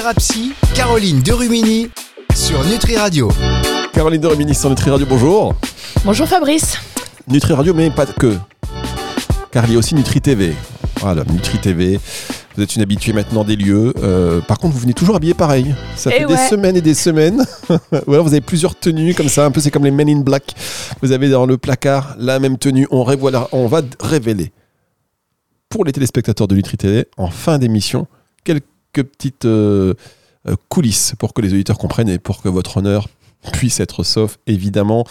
Thérapie, 0.00 0.54
Caroline 0.74 1.20
Derumini 1.20 1.90
sur 2.34 2.64
Nutri 2.64 2.96
Radio. 2.96 3.30
Caroline 3.92 4.22
Derumini 4.22 4.54
sur 4.54 4.70
Nutri 4.70 4.88
Radio, 4.88 5.06
bonjour. 5.06 5.54
Bonjour 6.06 6.26
Fabrice. 6.26 6.78
Nutri 7.28 7.52
Radio, 7.52 7.74
mais 7.74 7.90
pas 7.90 8.06
que. 8.06 8.34
Car 9.50 9.66
il 9.66 9.72
y 9.72 9.76
a 9.76 9.78
aussi 9.78 9.94
Nutri 9.94 10.22
TV. 10.22 10.54
Voilà, 11.00 11.22
Nutri 11.30 11.58
TV. 11.58 12.00
Vous 12.56 12.62
êtes 12.62 12.74
une 12.76 12.80
habituée 12.80 13.12
maintenant 13.12 13.44
des 13.44 13.56
lieux. 13.56 13.92
Euh, 14.02 14.40
par 14.40 14.58
contre, 14.58 14.72
vous 14.72 14.80
venez 14.80 14.94
toujours 14.94 15.16
habillé 15.16 15.34
pareil. 15.34 15.74
Ça 15.96 16.08
Eh 16.14 16.20
fait 16.20 16.24
des 16.24 16.36
semaines 16.48 16.76
et 16.78 16.80
des 16.80 16.94
semaines. 16.94 17.44
Ou 18.06 18.14
alors 18.14 18.24
vous 18.24 18.32
avez 18.32 18.40
plusieurs 18.40 18.76
tenues 18.76 19.14
comme 19.14 19.28
ça. 19.28 19.44
Un 19.44 19.50
peu, 19.50 19.60
c'est 19.60 19.70
comme 19.70 19.84
les 19.84 19.90
Men 19.90 20.08
in 20.08 20.20
Black. 20.20 20.54
Vous 21.02 21.12
avez 21.12 21.28
dans 21.28 21.44
le 21.44 21.58
placard 21.58 22.16
la 22.18 22.38
même 22.38 22.56
tenue. 22.56 22.86
On, 22.90 23.04
on 23.52 23.66
va 23.66 23.82
révéler 24.00 24.50
pour 25.68 25.84
les 25.84 25.92
téléspectateurs 25.92 26.48
de 26.48 26.54
Nutri 26.54 26.78
TV 26.78 27.04
en 27.18 27.28
fin 27.28 27.58
d'émission 27.58 28.06
quelques 28.44 28.64
petites 28.92 29.44
euh, 29.44 29.94
euh, 30.48 30.56
coulisses 30.68 31.14
pour 31.18 31.32
que 31.34 31.40
les 31.40 31.52
auditeurs 31.52 31.78
comprennent 31.78 32.08
et 32.08 32.18
pour 32.18 32.42
que 32.42 32.48
votre 32.48 32.78
honneur 32.78 33.08
puisse 33.52 33.80
être 33.80 34.02
sauf, 34.02 34.36
évidemment. 34.46 35.04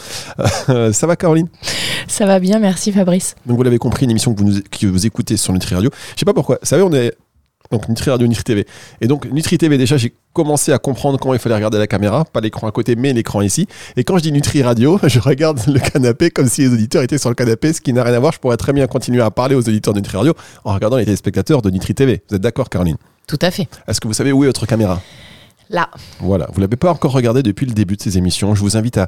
Euh, 0.69 0.91
ça 0.93 1.07
va, 1.07 1.15
Caroline? 1.15 1.47
Ça 2.07 2.25
va 2.25 2.39
bien, 2.39 2.59
merci 2.59 2.91
Fabrice. 2.91 3.35
donc 3.45 3.57
vous 3.57 3.63
l'avez 3.63 3.79
compris, 3.79 4.05
une 4.05 4.11
émission 4.11 4.33
que 4.33 4.41
vous, 4.41 4.49
nous- 4.49 4.61
que 4.61 4.85
vous 4.87 5.05
écoutez 5.05 5.35
sur 5.37 5.51
Nutri 5.53 5.73
Radio. 5.75 5.89
Je 6.15 6.19
sais 6.19 6.25
pas 6.25 6.33
pourquoi. 6.33 6.57
Vous 6.61 6.67
savez, 6.67 6.83
on 6.83 6.93
est 6.93 7.13
donc 7.71 7.87
Nutri 7.89 8.09
Radio, 8.09 8.25
Nutri 8.27 8.43
TV. 8.43 8.65
Et 9.01 9.07
donc 9.07 9.25
Nutri 9.31 9.57
TV, 9.57 9.77
déjà, 9.77 9.97
j'ai 9.97 10.13
commencé 10.33 10.71
à 10.71 10.77
comprendre 10.79 11.19
comment 11.19 11.33
il 11.33 11.39
fallait 11.39 11.55
regarder 11.55 11.77
la 11.77 11.87
caméra, 11.87 12.23
pas 12.25 12.39
l'écran 12.41 12.67
à 12.67 12.71
côté, 12.71 12.95
mais 12.95 13.13
l'écran 13.13 13.41
ici. 13.41 13.67
Et 13.95 14.03
quand 14.03 14.17
je 14.17 14.23
dis 14.23 14.31
Nutri 14.31 14.61
Radio, 14.63 14.99
je 15.07 15.19
regarde 15.19 15.59
le 15.67 15.79
canapé 15.79 16.29
comme 16.31 16.47
si 16.47 16.61
les 16.61 16.69
auditeurs 16.73 17.01
étaient 17.03 17.17
sur 17.19 17.29
le 17.29 17.35
canapé, 17.35 17.73
ce 17.73 17.81
qui 17.81 17.93
n'a 17.93 18.03
rien 18.03 18.13
à 18.13 18.19
voir. 18.19 18.31
Je 18.33 18.39
pourrais 18.39 18.57
très 18.57 18.73
bien 18.73 18.85
continuer 18.87 19.21
à 19.21 19.29
parler 19.31 19.55
aux 19.55 19.59
auditeurs 19.67 19.93
de 19.93 19.99
Nutri 19.99 20.17
Radio 20.17 20.33
en 20.65 20.73
regardant 20.73 20.97
les 20.97 21.05
téléspectateurs 21.05 21.61
de 21.61 21.69
Nutri 21.71 21.93
TV. 21.95 22.21
Vous 22.29 22.35
êtes 22.35 22.41
d'accord, 22.41 22.69
Caroline? 22.69 22.97
Tout 23.29 23.39
à 23.41 23.51
fait. 23.51 23.69
Est-ce 23.87 24.01
que 24.01 24.07
vous 24.09 24.13
savez 24.13 24.31
où 24.33 24.43
est 24.43 24.47
votre 24.47 24.65
caméra? 24.65 24.99
Là, 25.69 25.87
voilà, 26.19 26.47
vous 26.51 26.59
l'avez 26.61 26.77
pas 26.77 26.89
encore 26.91 27.11
regardé 27.11 27.43
depuis 27.43 27.67
le 27.67 27.73
début 27.73 27.95
de 27.95 28.01
ces 28.01 28.17
émissions. 28.17 28.55
Je 28.55 28.61
vous 28.61 28.75
invite 28.75 28.97
à 28.97 29.05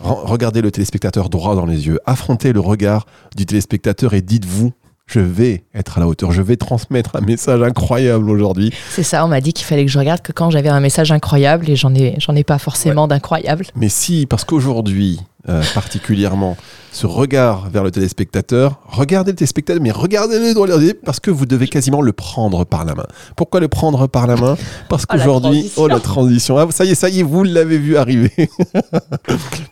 re- 0.00 0.24
regarder 0.24 0.62
le 0.62 0.70
téléspectateur 0.70 1.28
droit 1.28 1.56
dans 1.56 1.66
les 1.66 1.88
yeux, 1.88 1.98
affronter 2.06 2.52
le 2.52 2.60
regard 2.60 3.04
du 3.36 3.46
téléspectateur 3.46 4.14
et 4.14 4.22
dites-vous, 4.22 4.72
je 5.06 5.18
vais 5.18 5.64
être 5.74 5.98
à 5.98 6.00
la 6.00 6.06
hauteur, 6.06 6.30
je 6.30 6.40
vais 6.40 6.56
transmettre 6.56 7.16
un 7.16 7.20
message 7.20 7.60
incroyable 7.62 8.30
aujourd'hui. 8.30 8.72
c'est 8.90 9.02
ça, 9.02 9.24
on 9.24 9.28
m'a 9.28 9.40
dit 9.40 9.52
qu'il 9.52 9.66
fallait 9.66 9.84
que 9.84 9.90
je 9.90 9.98
regarde 9.98 10.22
que 10.22 10.30
quand 10.30 10.50
j'avais 10.50 10.68
un 10.68 10.78
message 10.80 11.10
incroyable 11.10 11.68
et 11.68 11.74
j'en 11.74 11.92
ai, 11.96 12.14
j'en 12.20 12.36
ai 12.36 12.44
pas 12.44 12.58
forcément 12.58 13.08
d'incroyable. 13.08 13.66
Mais 13.74 13.88
si, 13.88 14.26
parce 14.26 14.44
qu'aujourd'hui, 14.44 15.20
euh, 15.48 15.62
particulièrement, 15.74 16.56
ce 16.92 17.06
regard 17.06 17.68
vers 17.68 17.82
le 17.82 17.90
téléspectateur, 17.90 18.80
regardez 18.86 19.32
le 19.32 19.36
téléspectateur, 19.36 19.82
mais 19.82 19.90
regardez-le 19.90 20.54
dans 20.54 20.64
les 20.64 20.86
yeux 20.86 21.00
parce 21.04 21.20
que 21.20 21.30
vous 21.30 21.44
devez 21.44 21.66
quasiment 21.68 22.00
le 22.00 22.12
prendre 22.12 22.64
par 22.64 22.84
la 22.84 22.94
main. 22.94 23.06
Pourquoi 23.36 23.60
le 23.60 23.68
prendre 23.68 24.06
par 24.06 24.26
la 24.26 24.36
main? 24.36 24.56
Parce 24.88 25.04
Oh, 25.10 25.12
qu'aujourd'hui, 25.12 25.70
oh 25.76 25.86
la 25.86 26.00
transition, 26.00 26.56
Ah, 26.56 26.66
ça 26.70 26.84
y 26.84 26.90
est, 26.92 26.94
ça 26.94 27.08
y 27.08 27.20
est, 27.20 27.22
vous 27.22 27.42
l'avez 27.44 27.78
vu 27.78 27.96
arriver. 27.96 28.32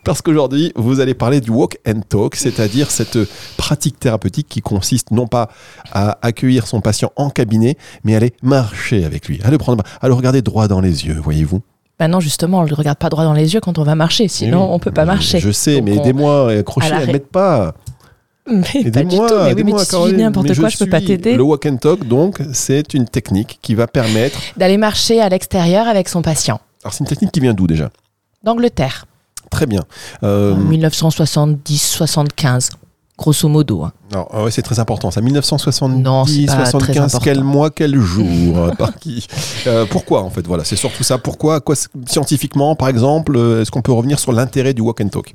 parce 0.03 0.21
qu'aujourd'hui, 0.21 0.71
vous 0.75 0.99
allez 0.99 1.13
parler 1.13 1.41
du 1.41 1.49
walk 1.49 1.79
and 1.87 2.01
talk, 2.07 2.35
c'est-à-dire 2.35 2.91
cette 2.91 3.17
pratique 3.57 3.99
thérapeutique 3.99 4.47
qui 4.47 4.61
consiste 4.61 5.11
non 5.11 5.27
pas 5.27 5.49
à 5.91 6.17
accueillir 6.21 6.67
son 6.67 6.81
patient 6.81 7.11
en 7.15 7.29
cabinet, 7.29 7.77
mais 8.03 8.13
à 8.13 8.17
aller 8.17 8.33
marcher 8.43 9.05
avec 9.05 9.27
lui, 9.27 9.39
à 9.43 9.49
le 9.49 9.57
prendre, 9.57 9.83
à 10.01 10.07
le 10.07 10.13
regarder 10.13 10.41
droit 10.41 10.67
dans 10.67 10.81
les 10.81 11.07
yeux, 11.07 11.19
voyez-vous? 11.23 11.61
Maintenant, 12.03 12.19
justement, 12.19 12.59
on 12.59 12.63
ne 12.63 12.67
le 12.69 12.75
regarde 12.75 12.97
pas 12.97 13.07
droit 13.09 13.23
dans 13.23 13.31
les 13.31 13.53
yeux 13.53 13.61
quand 13.61 13.77
on 13.77 13.83
va 13.83 13.95
marcher, 13.95 14.27
sinon 14.27 14.65
oui. 14.65 14.69
on 14.73 14.79
peut 14.79 14.91
pas 14.91 15.05
marcher. 15.05 15.39
Je 15.39 15.51
sais, 15.51 15.75
Donc 15.75 15.85
mais 15.85 15.95
aidez-moi, 15.95 16.51
accrochez, 16.51 16.93
ré- 16.93 17.05
m'aident 17.07 17.27
pas. 17.27 17.73
Mais 18.45 18.91
pas 18.91 19.03
du 19.05 19.15
tout. 19.15 19.23
Mais 19.23 19.53
oui, 19.53 19.63
mais 19.63 19.71
tu 19.71 19.85
Caroline. 19.89 20.17
n'importe 20.17 20.53
quoi, 20.59 20.67
je 20.67 20.77
peux 20.77 20.87
pas 20.89 20.99
t'aider. 20.99 21.37
Le 21.37 21.43
walk 21.43 21.65
and 21.65 21.77
talk, 21.77 22.05
donc, 22.05 22.41
c'est 22.51 22.93
une 22.93 23.05
technique 23.05 23.57
qui 23.61 23.73
va 23.73 23.87
permettre. 23.87 24.37
D'aller 24.57 24.75
marcher 24.75 25.21
à 25.21 25.29
l'extérieur 25.29 25.87
avec 25.87 26.09
son 26.09 26.21
patient. 26.21 26.59
Alors, 26.83 26.91
c'est 26.93 26.99
une 26.99 27.05
technique 27.07 27.31
qui 27.31 27.39
vient 27.39 27.53
d'où 27.53 27.67
déjà? 27.67 27.89
D'Angleterre, 28.43 29.05
Très 29.49 29.65
bien. 29.65 29.83
Euh, 30.23 30.55
en 30.55 30.59
1970-75, 30.59 32.71
grosso 33.17 33.47
modo. 33.47 33.83
hein. 33.83 33.91
ah 34.31 34.43
ouais, 34.43 34.51
c'est 34.51 34.61
très 34.61 34.79
important. 34.79 35.11
Ça, 35.11 35.21
1970, 35.21 36.01
Non, 36.01 36.25
c'est 36.25 36.45
pas 36.45 36.63
très 36.63 36.71
75, 36.71 37.19
quel 37.23 37.43
mois, 37.43 37.69
quel 37.69 37.99
jour, 37.99 38.57
euh, 38.57 38.71
par 38.71 38.95
qui 38.95 39.27
Euh, 39.67 39.85
Pourquoi, 39.89 40.23
en 40.23 40.29
fait 40.29 40.45
Voilà, 40.47 40.63
c'est 40.63 40.75
surtout 40.75 41.03
ça. 41.03 41.17
Pourquoi 41.17 41.61
quoi, 41.61 41.75
Scientifiquement, 42.07 42.75
par 42.75 42.87
exemple, 42.89 43.35
euh, 43.37 43.61
est-ce 43.61 43.71
qu'on 43.71 43.81
peut 43.81 43.91
revenir 43.93 44.19
sur 44.19 44.31
l'intérêt 44.31 44.73
du 44.73 44.81
walk 44.81 45.01
and 45.01 45.09
talk? 45.09 45.33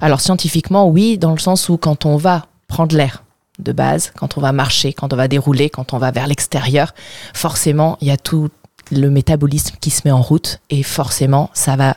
Alors 0.00 0.20
scientifiquement, 0.20 0.88
oui, 0.88 1.18
dans 1.18 1.32
le 1.32 1.38
sens 1.38 1.68
où 1.68 1.76
quand 1.76 2.06
on 2.06 2.16
va 2.16 2.46
prendre 2.68 2.94
l'air 2.96 3.24
de 3.58 3.72
base, 3.72 4.12
quand 4.16 4.36
on 4.38 4.40
va 4.40 4.52
marcher, 4.52 4.92
quand 4.92 5.12
on 5.12 5.16
va 5.16 5.28
dérouler, 5.28 5.70
quand 5.70 5.92
on 5.92 5.98
va 5.98 6.10
vers 6.10 6.26
l'extérieur, 6.26 6.94
forcément, 7.34 7.96
il 8.00 8.08
y 8.08 8.10
a 8.10 8.16
tout 8.16 8.48
le 8.90 9.10
métabolisme 9.10 9.76
qui 9.80 9.90
se 9.90 10.02
met 10.04 10.10
en 10.12 10.20
route 10.22 10.60
et 10.70 10.82
forcément, 10.82 11.50
ça 11.54 11.76
va 11.76 11.96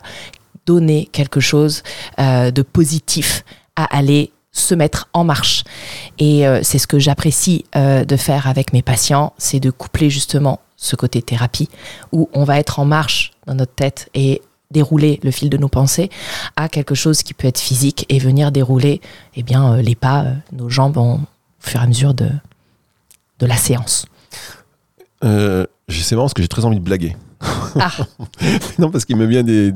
donner 0.66 1.08
quelque 1.12 1.40
chose 1.40 1.82
euh, 2.18 2.50
de 2.50 2.62
positif 2.62 3.44
à 3.76 3.84
aller 3.96 4.32
se 4.58 4.74
mettre 4.74 5.08
en 5.12 5.24
marche. 5.24 5.64
Et 6.18 6.46
euh, 6.46 6.60
c'est 6.62 6.78
ce 6.78 6.86
que 6.86 6.98
j'apprécie 6.98 7.64
euh, 7.76 8.04
de 8.04 8.16
faire 8.16 8.46
avec 8.46 8.72
mes 8.72 8.82
patients, 8.82 9.32
c'est 9.38 9.60
de 9.60 9.70
coupler 9.70 10.10
justement 10.10 10.60
ce 10.76 10.94
côté 10.96 11.22
thérapie 11.22 11.68
où 12.12 12.28
on 12.32 12.44
va 12.44 12.58
être 12.58 12.78
en 12.78 12.84
marche 12.84 13.32
dans 13.46 13.54
notre 13.54 13.74
tête 13.74 14.08
et 14.14 14.42
dérouler 14.70 15.18
le 15.22 15.30
fil 15.30 15.48
de 15.50 15.56
nos 15.56 15.68
pensées 15.68 16.10
à 16.56 16.68
quelque 16.68 16.94
chose 16.94 17.22
qui 17.22 17.32
peut 17.34 17.48
être 17.48 17.58
physique 17.58 18.04
et 18.10 18.18
venir 18.18 18.52
dérouler 18.52 19.00
eh 19.34 19.42
bien, 19.42 19.74
euh, 19.74 19.82
les 19.82 19.94
pas, 19.94 20.26
nos 20.52 20.68
jambes 20.68 20.98
en- 20.98 21.14
au 21.14 21.20
fur 21.60 21.80
et 21.80 21.84
à 21.84 21.86
mesure 21.86 22.14
de, 22.14 22.28
de 23.38 23.46
la 23.46 23.56
séance. 23.56 24.06
euh, 25.24 25.66
sais 25.90 26.14
marrant 26.14 26.26
parce 26.26 26.34
que 26.34 26.42
j'ai 26.42 26.48
très 26.48 26.64
envie 26.64 26.78
de 26.78 26.84
blaguer. 26.84 27.16
Ah, 27.80 27.90
non, 28.78 28.90
parce 28.90 29.04
qu'il 29.04 29.16
me 29.16 29.26
vient 29.26 29.42
des, 29.42 29.72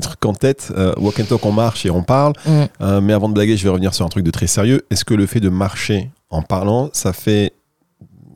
trucs 0.00 0.24
en 0.24 0.34
tête. 0.34 0.72
Euh, 0.76 0.92
walk 0.98 1.20
and 1.20 1.24
talk, 1.24 1.44
on 1.46 1.52
marche 1.52 1.86
et 1.86 1.90
on 1.90 2.02
parle. 2.02 2.32
Mm. 2.46 2.50
Euh, 2.80 3.00
mais 3.00 3.12
avant 3.12 3.28
de 3.28 3.34
blaguer, 3.34 3.56
je 3.56 3.64
vais 3.64 3.70
revenir 3.70 3.94
sur 3.94 4.04
un 4.04 4.08
truc 4.08 4.24
de 4.24 4.30
très 4.30 4.46
sérieux. 4.46 4.84
Est-ce 4.90 5.04
que 5.04 5.14
le 5.14 5.26
fait 5.26 5.40
de 5.40 5.48
marcher 5.48 6.10
en 6.30 6.42
parlant, 6.42 6.90
ça 6.92 7.12
fait, 7.12 7.52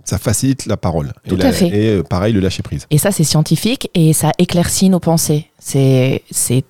ça 0.04 0.18
facilite 0.18 0.66
la 0.66 0.76
parole 0.76 1.12
Tout 1.28 1.36
et 1.36 1.42
à 1.42 1.44
la- 1.44 1.52
fait. 1.52 1.68
Et 1.68 1.88
euh, 1.96 2.02
pareil, 2.02 2.32
le 2.32 2.40
lâcher 2.40 2.62
prise? 2.62 2.86
Et 2.90 2.98
ça, 2.98 3.10
c'est 3.10 3.24
scientifique 3.24 3.90
et 3.94 4.12
ça 4.12 4.32
éclaircit 4.38 4.88
nos 4.88 5.00
pensées. 5.00 5.50
C'est 5.58 6.22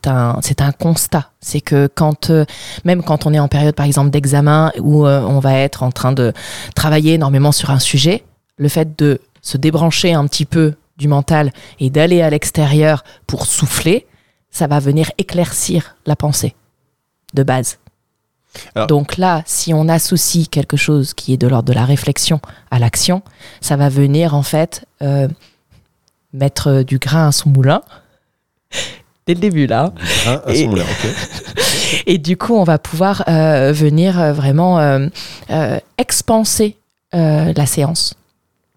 un, 0.07 0.41
un 0.61 0.73
constat. 0.73 1.31
C'est 1.41 1.61
que 1.61 1.89
quand, 1.95 2.31
euh, 2.31 2.45
même 2.85 3.03
quand 3.03 3.27
on 3.27 3.35
est 3.35 3.39
en 3.39 3.49
période, 3.49 3.75
par 3.75 3.87
exemple, 3.87 4.11
d'examen 4.11 4.73
où 4.81 5.07
euh, 5.07 5.21
on 5.21 5.39
va 5.39 5.55
être 5.59 5.83
en 5.83 5.91
train 5.93 6.13
de 6.13 6.33
travailler 6.75 7.15
énormément 7.15 7.53
sur 7.53 7.71
un 7.71 7.79
sujet, 7.79 8.25
le 8.57 8.69
fait 8.69 8.99
de 8.99 9.21
se 9.41 9.57
débrancher 9.57 10.15
un 10.15 10.27
petit 10.27 10.45
peu 10.45 10.75
du 10.99 11.09
mental 11.09 11.53
et 11.81 11.91
d'aller 11.91 12.21
à 12.23 12.31
l'extérieur 12.31 13.05
pour 13.27 13.47
souffler, 13.47 14.07
ça 14.51 14.67
va 14.67 14.79
venir 14.81 15.11
éclaircir 15.19 15.97
la 16.07 16.17
pensée 16.17 16.55
de 17.35 17.43
base. 17.43 17.79
Alors- 18.75 18.87
Donc 18.89 19.17
là, 19.17 19.43
si 19.47 19.73
on 19.73 19.89
associe 19.89 20.49
quelque 20.49 20.77
chose 20.77 21.15
qui 21.15 21.33
est 21.33 21.37
de 21.37 21.47
l'ordre 21.47 21.69
de 21.69 21.73
la 21.75 21.85
réflexion 21.85 22.41
à 22.71 22.79
l'action, 22.79 23.23
ça 23.61 23.77
va 23.77 23.89
venir 23.89 24.35
en 24.35 24.43
fait 24.43 24.85
euh, 25.03 25.29
mettre 26.33 26.83
du 26.83 26.99
grain 26.99 27.29
à 27.29 27.33
son 27.33 27.51
moulin. 27.51 27.83
Dès 29.27 29.35
le 29.35 29.41
début 29.41 29.67
là. 29.67 29.93
À 30.27 30.43
Et- 30.53 30.67
ok. 30.67 30.79
Du 32.19 32.37
coup, 32.37 32.55
on 32.55 32.65
va 32.65 32.79
pouvoir 32.79 33.25
euh, 33.29 33.73
venir 33.73 34.19
euh, 34.21 34.33
vraiment 34.33 34.79
euh, 34.79 35.09
expanser 35.99 36.77
la 37.13 37.67
séance. 37.67 38.15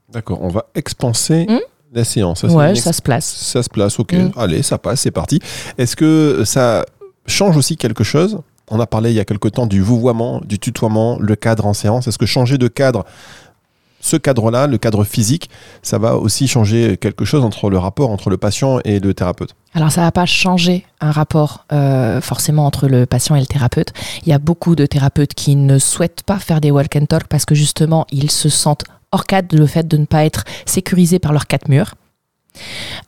D'accord, 0.10 0.40
on 0.42 0.48
va 0.50 0.66
expanser 0.76 1.46
Hmm 1.50 1.60
la 1.94 2.04
séance. 2.04 2.42
Ça, 2.42 2.48
ouais, 2.48 2.76
ça 2.76 2.94
se 2.94 3.02
place. 3.02 3.26
ça 3.26 3.64
se 3.64 3.70
place, 3.70 4.00
ok. 4.00 4.14
Mm. 4.14 4.32
Allez, 4.38 4.64
ça 4.64 4.78
passe, 4.78 5.02
c'est 5.02 5.12
parti. 5.12 5.40
Est-ce 5.78 5.96
que 5.96 6.44
ça 6.46 6.86
change 7.28 7.58
aussi 7.58 7.78
quelque 7.78 8.04
chose? 8.04 8.40
On 8.70 8.80
a 8.80 8.88
parlé 8.88 9.12
il 9.12 9.16
y 9.16 9.20
a 9.20 9.26
quelque 9.26 9.50
temps 9.50 9.68
du 9.68 9.82
vouvoiement, 9.82 10.42
du 10.46 10.58
tutoiement, 10.58 11.18
le 11.20 11.36
cadre 11.36 11.66
en 11.66 11.74
séance. 11.74 12.08
Est-ce 12.08 12.18
que 12.18 12.26
changer 12.26 12.58
de 12.58 12.70
cadre, 12.70 13.06
ce 14.00 14.16
cadre-là, 14.16 14.68
le 14.68 14.78
cadre 14.78 15.04
physique, 15.04 15.50
ça 15.82 15.98
va 15.98 16.16
aussi 16.16 16.48
changer 16.48 16.96
quelque 16.96 17.26
chose 17.26 17.44
entre 17.44 17.70
le 17.70 17.78
rapport 17.78 18.10
entre 18.10 18.30
le 18.30 18.38
patient 18.38 18.80
et 18.86 19.02
le 19.02 19.14
thérapeute? 19.14 19.56
Alors, 19.74 19.92
ça 19.92 20.02
va 20.02 20.12
pas 20.14 20.26
changer 20.26 20.86
un 21.02 21.12
rapport 21.12 21.66
euh, 21.74 22.22
forcément 22.22 22.66
entre 22.66 22.88
le 22.88 23.06
patient 23.06 23.36
et 23.36 23.42
le 23.42 23.46
thérapeute. 23.46 23.92
Il 24.24 24.30
y 24.30 24.34
a 24.34 24.40
beaucoup 24.40 24.76
de 24.76 24.86
thérapeutes 24.86 25.34
qui 25.34 25.58
ne 25.58 25.78
souhaitent 25.78 26.24
pas 26.24 26.40
faire 26.40 26.62
des 26.62 26.72
walk 26.72 26.96
and 26.96 27.06
talk 27.08 27.28
parce 27.28 27.44
que 27.44 27.56
justement, 27.56 28.08
ils 28.10 28.32
se 28.32 28.48
sentent 28.48 28.86
hors 29.12 29.26
cadre 29.26 29.56
le 29.58 29.66
fait 29.66 29.88
de 29.88 29.98
ne 29.98 30.06
pas 30.06 30.26
être 30.26 30.44
sécurisés 30.66 31.20
par 31.20 31.34
leurs 31.34 31.48
quatre 31.48 31.68
murs. 31.68 31.96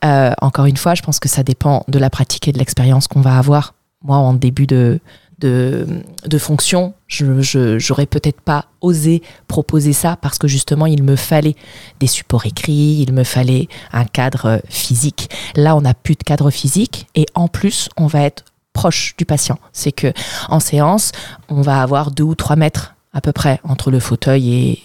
Euh, 0.04 0.32
encore 0.40 0.66
une 0.66 0.76
fois, 0.76 0.94
je 0.94 1.02
pense 1.02 1.18
que 1.18 1.28
ça 1.28 1.42
dépend 1.42 1.84
de 1.88 1.98
la 1.98 2.10
pratique 2.10 2.48
et 2.48 2.52
de 2.52 2.58
l'expérience 2.58 3.08
qu'on 3.08 3.20
va 3.20 3.38
avoir. 3.38 3.74
Moi, 4.02 4.16
en 4.16 4.34
début 4.34 4.66
de, 4.66 5.00
de, 5.38 5.86
de 6.26 6.38
fonction, 6.38 6.94
je 7.06 7.78
j'aurais 7.78 8.06
peut-être 8.06 8.40
pas 8.40 8.66
osé 8.80 9.22
proposer 9.48 9.92
ça 9.92 10.16
parce 10.16 10.38
que 10.38 10.48
justement, 10.48 10.86
il 10.86 11.02
me 11.02 11.16
fallait 11.16 11.56
des 12.00 12.06
supports 12.06 12.46
écrits, 12.46 13.02
il 13.06 13.12
me 13.12 13.24
fallait 13.24 13.68
un 13.92 14.04
cadre 14.04 14.60
physique. 14.68 15.30
Là, 15.56 15.76
on 15.76 15.82
n'a 15.82 15.94
plus 15.94 16.14
de 16.14 16.22
cadre 16.22 16.50
physique 16.50 17.06
et 17.14 17.26
en 17.34 17.48
plus, 17.48 17.88
on 17.96 18.06
va 18.06 18.22
être 18.22 18.44
proche 18.72 19.14
du 19.16 19.24
patient. 19.24 19.58
C'est 19.72 19.92
que 19.92 20.12
en 20.48 20.60
séance, 20.60 21.12
on 21.48 21.62
va 21.62 21.80
avoir 21.80 22.10
deux 22.10 22.24
ou 22.24 22.34
trois 22.34 22.56
mètres 22.56 22.94
à 23.12 23.20
peu 23.20 23.32
près 23.32 23.60
entre 23.64 23.90
le 23.90 24.00
fauteuil 24.00 24.52
et 24.52 24.82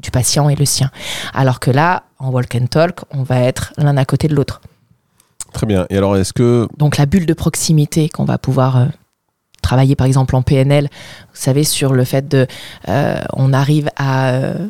du 0.00 0.10
patient 0.10 0.48
et 0.48 0.56
le 0.56 0.64
sien. 0.64 0.90
Alors 1.34 1.60
que 1.60 1.70
là, 1.70 2.04
en 2.18 2.30
walk 2.30 2.54
and 2.54 2.66
talk, 2.66 3.00
on 3.10 3.22
va 3.22 3.40
être 3.40 3.72
l'un 3.76 3.96
à 3.96 4.04
côté 4.04 4.28
de 4.28 4.34
l'autre. 4.34 4.60
Très 5.52 5.66
bien. 5.66 5.86
Et 5.90 5.96
alors, 5.96 6.16
est-ce 6.16 6.32
que. 6.32 6.68
Donc 6.76 6.96
la 6.96 7.06
bulle 7.06 7.26
de 7.26 7.34
proximité 7.34 8.08
qu'on 8.08 8.24
va 8.24 8.38
pouvoir 8.38 8.76
euh, 8.76 8.86
travailler 9.62 9.96
par 9.96 10.06
exemple 10.06 10.36
en 10.36 10.42
PNL, 10.42 10.84
vous 10.84 11.40
savez, 11.40 11.64
sur 11.64 11.92
le 11.92 12.04
fait 12.04 12.28
de... 12.28 12.46
euh, 12.88 13.20
on 13.34 13.52
arrive 13.52 13.90
à... 13.96 14.30
euh, 14.30 14.68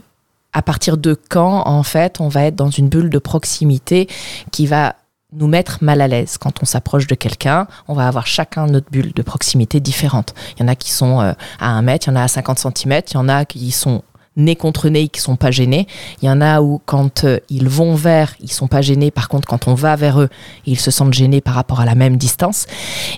à 0.53 0.62
partir 0.62 0.97
de 0.97 1.17
quand, 1.29 1.62
en 1.65 1.85
fait, 1.85 2.21
on 2.21 2.27
va 2.27 2.43
être 2.43 2.56
dans 2.56 2.71
une 2.71 2.88
bulle 2.88 3.09
de 3.09 3.21
proximité 3.21 4.09
qui 4.50 4.67
va 4.67 4.97
nous 5.32 5.47
mettre 5.47 5.79
mal 5.81 6.00
à 6.00 6.09
l'aise. 6.09 6.38
Quand 6.38 6.61
on 6.61 6.67
s'approche 6.67 7.06
de 7.06 7.15
quelqu'un, 7.15 7.69
on 7.87 7.94
va 7.94 8.09
avoir 8.09 8.27
chacun 8.27 8.67
notre 8.67 8.91
bulle 8.91 9.12
de 9.12 9.23
proximité 9.23 9.79
différente. 9.79 10.35
Il 10.56 10.62
y 10.62 10.65
en 10.65 10.69
a 10.69 10.75
qui 10.75 10.91
sont 10.91 11.21
à 11.21 11.37
1 11.61 11.82
mètre, 11.82 12.09
il 12.09 12.11
y 12.11 12.12
en 12.15 12.17
a 12.17 12.25
à 12.25 12.27
50 12.27 12.59
cm, 12.59 13.03
il 13.11 13.15
y 13.15 13.17
en 13.17 13.29
a 13.29 13.44
qui 13.44 13.71
sont 13.71 14.03
nez 14.37 14.56
contre 14.56 14.88
nez 14.88 15.09
qui 15.09 15.21
sont 15.21 15.37
pas 15.37 15.50
gênés. 15.50 15.87
Il 16.23 16.27
y 16.27 16.31
en 16.31 16.41
a 16.41 16.61
où 16.61 16.81
quand 16.87 17.25
euh, 17.25 17.38
ils 17.49 17.69
vont 17.69 17.94
vers, 17.94 18.35
ils 18.41 18.50
sont 18.53 18.69
pas 18.69 18.82
gênés. 18.82 19.11
Par 19.11 19.29
contre, 19.29 19.49
quand 19.49 19.69
on 19.69 19.75
va 19.75 19.97
vers 19.97 20.21
eux, 20.21 20.29
ils 20.67 20.79
se 20.79 20.91
sentent 20.91 21.15
gênés 21.15 21.41
par 21.41 21.55
rapport 21.55 21.81
à 21.81 21.85
la 21.85 21.94
même 21.94 22.17
distance. 22.17 22.67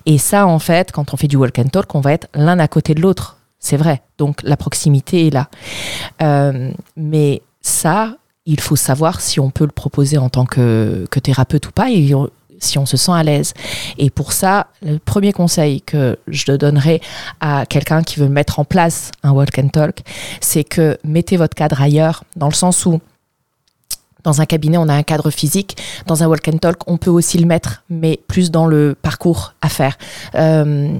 Et 0.07 0.19
ça, 0.19 0.47
en 0.47 0.59
fait, 0.59 0.93
quand 0.93 1.15
on 1.15 1.17
fait 1.17 1.29
du 1.29 1.37
walk 1.37 1.59
and 1.59 1.69
talk, 1.69 1.95
on 1.95 2.01
va 2.01 2.13
être 2.13 2.29
l'un 2.35 2.59
à 2.59 2.69
côté 2.69 2.95
de 2.95 3.01
l'autre. 3.01 3.39
C'est 3.59 3.77
vrai. 3.77 4.03
Donc 4.19 4.43
la 4.43 4.57
proximité 4.57 5.29
est 5.29 5.31
là. 5.31 5.49
Euh, 6.23 6.73
mais 6.97 7.43
ça, 7.61 8.17
il 8.45 8.61
faut 8.61 8.77
savoir 8.77 9.21
si 9.21 9.39
on 9.39 9.51
peut 9.51 9.65
le 9.65 9.73
proposer 9.73 10.19
en 10.19 10.29
tant 10.29 10.47
que, 10.47 11.07
que 11.11 11.21
thérapeute 11.21 11.69
ou 11.69 11.71
pas 11.71 11.91
et 11.91 12.13
si 12.63 12.79
on 12.79 12.87
se 12.87 12.97
sent 12.97 13.13
à 13.13 13.23
l'aise. 13.23 13.53
Et 13.99 14.11
pour 14.11 14.33
ça, 14.33 14.69
le 14.83 14.99
premier 14.99 15.33
conseil 15.33 15.83
que 15.83 16.19
je 16.29 16.53
donnerais 16.53 17.01
à 17.41 17.67
quelqu'un 17.67 18.03
qui 18.03 18.19
veut 18.21 18.29
mettre 18.29 18.59
en 18.59 18.65
place 18.65 19.11
un 19.23 19.33
walk 19.33 19.59
and 19.59 19.69
talk, 19.69 20.01
c'est 20.41 20.65
que 20.65 20.99
mettez 21.05 21.37
votre 21.37 21.55
cadre 21.55 21.81
ailleurs, 21.83 22.25
dans 22.37 22.49
le 22.49 22.55
sens 22.55 22.87
où 22.87 23.01
dans 24.25 24.41
un 24.41 24.47
cabinet, 24.47 24.77
on 24.79 24.89
a 24.89 24.95
un 24.95 25.03
cadre 25.03 25.31
physique. 25.31 25.77
Dans 26.07 26.23
un 26.23 26.29
walk 26.29 26.47
and 26.47 26.59
talk, 26.59 26.77
on 26.87 26.97
peut 26.97 27.11
aussi 27.11 27.39
le 27.39 27.47
mettre, 27.47 27.83
mais 27.91 28.21
plus 28.29 28.53
dans 28.53 28.67
le 28.67 28.95
parcours 29.01 29.55
à 29.63 29.69
faire. 29.69 29.99
Euh, 30.37 30.97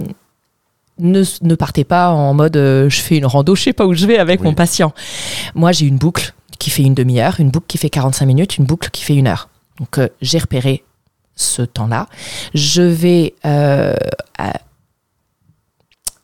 ne, 0.99 1.23
ne 1.41 1.55
partez 1.55 1.85
pas 1.85 2.09
en 2.11 2.33
mode 2.33 2.57
euh, 2.57 2.89
je 2.89 2.99
fais 2.99 3.17
une 3.17 3.25
rando, 3.25 3.55
je 3.55 3.63
sais 3.63 3.73
pas 3.73 3.85
où 3.85 3.93
je 3.93 4.05
vais 4.05 4.17
avec 4.17 4.41
Oui. 4.41 4.47
mon 4.47 4.53
patient. 4.53 4.93
Moi, 5.55 5.71
j'ai 5.71 5.85
une 5.85 5.95
boucle 5.97 6.33
qui 6.59 6.69
fait 6.69 6.83
une 6.83 6.93
demi-heure, 6.93 7.39
une 7.39 7.49
boucle 7.49 7.65
qui 7.67 7.77
fait 7.77 7.89
45 7.89 8.25
minutes, 8.25 8.57
une 8.57 8.65
boucle 8.65 8.89
qui 8.91 9.03
fait 9.03 9.15
une 9.15 9.27
heure. 9.27 9.47
Donc, 9.79 9.97
euh, 9.99 10.09
j'ai 10.21 10.37
repéré 10.37 10.83
ce 11.35 11.61
temps-là. 11.61 12.07
Je 12.53 12.81
vais, 12.81 13.35
euh, 13.45 13.95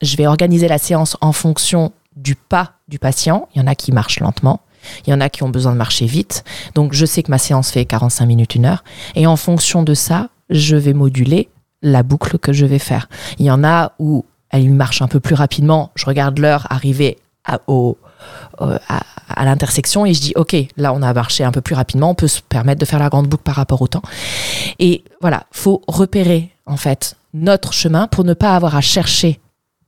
je 0.01 0.17
vais 0.17 0.27
organiser 0.27 0.67
la 0.67 0.77
séance 0.77 1.17
en 1.21 1.31
fonction 1.31 1.91
du 2.15 2.35
pas 2.35 2.73
du 2.87 2.99
patient. 2.99 3.47
Il 3.55 3.59
y 3.59 3.61
en 3.61 3.67
a 3.67 3.75
qui 3.75 3.91
marchent 3.91 4.19
lentement. 4.19 4.61
Il 5.05 5.09
y 5.09 5.13
en 5.13 5.21
a 5.21 5.29
qui 5.29 5.43
ont 5.43 5.49
besoin 5.49 5.73
de 5.73 5.77
marcher 5.77 6.05
vite. 6.05 6.43
Donc, 6.75 6.93
je 6.93 7.05
sais 7.05 7.23
que 7.23 7.31
ma 7.31 7.37
séance 7.37 7.71
fait 7.71 7.85
45 7.85 8.25
minutes, 8.25 8.55
une 8.55 8.65
heure. 8.65 8.83
Et 9.15 9.27
en 9.27 9.35
fonction 9.35 9.83
de 9.83 9.93
ça, 9.93 10.29
je 10.49 10.75
vais 10.75 10.93
moduler 10.93 11.49
la 11.81 12.03
boucle 12.03 12.37
que 12.37 12.53
je 12.53 12.65
vais 12.65 12.79
faire. 12.79 13.09
Il 13.39 13.45
y 13.45 13.51
en 13.51 13.63
a 13.63 13.93
où 13.99 14.25
elle 14.49 14.69
marche 14.71 15.01
un 15.01 15.07
peu 15.07 15.19
plus 15.19 15.35
rapidement. 15.35 15.91
Je 15.95 16.05
regarde 16.05 16.39
l'heure 16.39 16.67
arriver 16.69 17.17
à, 17.45 17.59
au, 17.67 17.97
euh, 18.61 18.77
à, 18.87 19.45
l'intersection 19.45 20.05
et 20.05 20.13
je 20.13 20.21
dis, 20.21 20.33
OK, 20.35 20.55
là, 20.77 20.93
on 20.93 21.01
a 21.01 21.13
marché 21.13 21.43
un 21.43 21.51
peu 21.51 21.61
plus 21.61 21.75
rapidement. 21.75 22.11
On 22.11 22.15
peut 22.15 22.27
se 22.27 22.41
permettre 22.41 22.79
de 22.79 22.85
faire 22.85 22.99
la 22.99 23.09
grande 23.09 23.27
boucle 23.27 23.43
par 23.43 23.55
rapport 23.55 23.81
au 23.81 23.87
temps. 23.87 24.01
Et 24.79 25.03
voilà, 25.21 25.45
faut 25.51 25.81
repérer, 25.87 26.51
en 26.65 26.77
fait, 26.77 27.15
notre 27.33 27.73
chemin 27.73 28.07
pour 28.07 28.23
ne 28.23 28.33
pas 28.33 28.55
avoir 28.55 28.75
à 28.75 28.81
chercher 28.81 29.39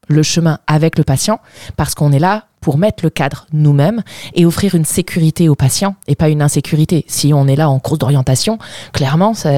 le 0.07 0.23
chemin 0.23 0.59
avec 0.67 0.97
le 0.97 1.03
patient 1.03 1.39
parce 1.77 1.95
qu'on 1.95 2.11
est 2.11 2.19
là 2.19 2.45
pour 2.59 2.77
mettre 2.77 3.03
le 3.03 3.09
cadre 3.09 3.47
nous-mêmes 3.53 4.03
et 4.35 4.45
offrir 4.45 4.75
une 4.75 4.85
sécurité 4.85 5.49
au 5.49 5.55
patient 5.55 5.95
et 6.07 6.15
pas 6.15 6.29
une 6.29 6.41
insécurité. 6.41 7.05
Si 7.07 7.33
on 7.33 7.47
est 7.47 7.55
là 7.55 7.69
en 7.69 7.79
course 7.79 7.99
d'orientation, 7.99 8.59
clairement, 8.93 9.33
ça, 9.33 9.51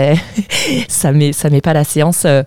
ça 0.87 1.11
met, 1.11 1.31
met 1.51 1.61
pas 1.61 1.73
la 1.73 1.83
séance 1.83 2.23
euh, 2.25 2.43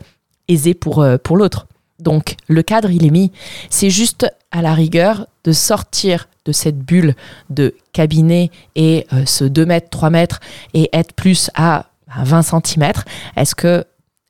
aisée 0.49 0.75
pour, 0.75 1.03
euh, 1.03 1.19
pour 1.23 1.37
l'autre. 1.37 1.67
Donc, 1.99 2.37
le 2.47 2.63
cadre, 2.63 2.91
il 2.91 3.07
est 3.07 3.11
mis. 3.11 3.33
C'est 3.71 3.91
juste, 3.91 4.27
à 4.51 4.63
la 4.63 4.75
rigueur, 4.75 5.27
de 5.45 5.53
sortir 5.53 6.29
de 6.45 6.53
cette 6.53 6.79
bulle 6.79 7.15
de 7.51 7.75
cabinet 7.93 8.51
et 8.75 9.07
euh, 9.13 9.25
ce 9.27 9.45
2 9.45 9.67
mètres, 9.67 9.91
3 9.91 10.11
mètres 10.11 10.41
et 10.75 10.89
être 10.93 11.13
plus 11.15 11.51
à, 11.55 11.87
à 12.09 12.25
20 12.25 12.43
cm. 12.43 12.93
Est-ce 13.37 13.55
que 13.55 13.85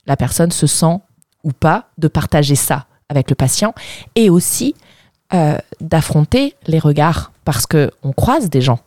la 0.05 0.17
personne 0.17 0.51
se 0.51 0.67
sent 0.67 0.99
ou 1.43 1.51
pas 1.51 1.89
de 1.97 2.07
partager 2.07 2.55
ça 2.55 2.87
avec 3.09 3.29
le 3.29 3.35
patient 3.35 3.73
et 4.15 4.29
aussi 4.29 4.75
euh, 5.33 5.57
d'affronter 5.81 6.55
les 6.67 6.79
regards 6.79 7.31
parce 7.45 7.65
que 7.65 7.91
on 8.03 8.11
croise 8.11 8.49
des 8.49 8.61
gens. 8.61 8.79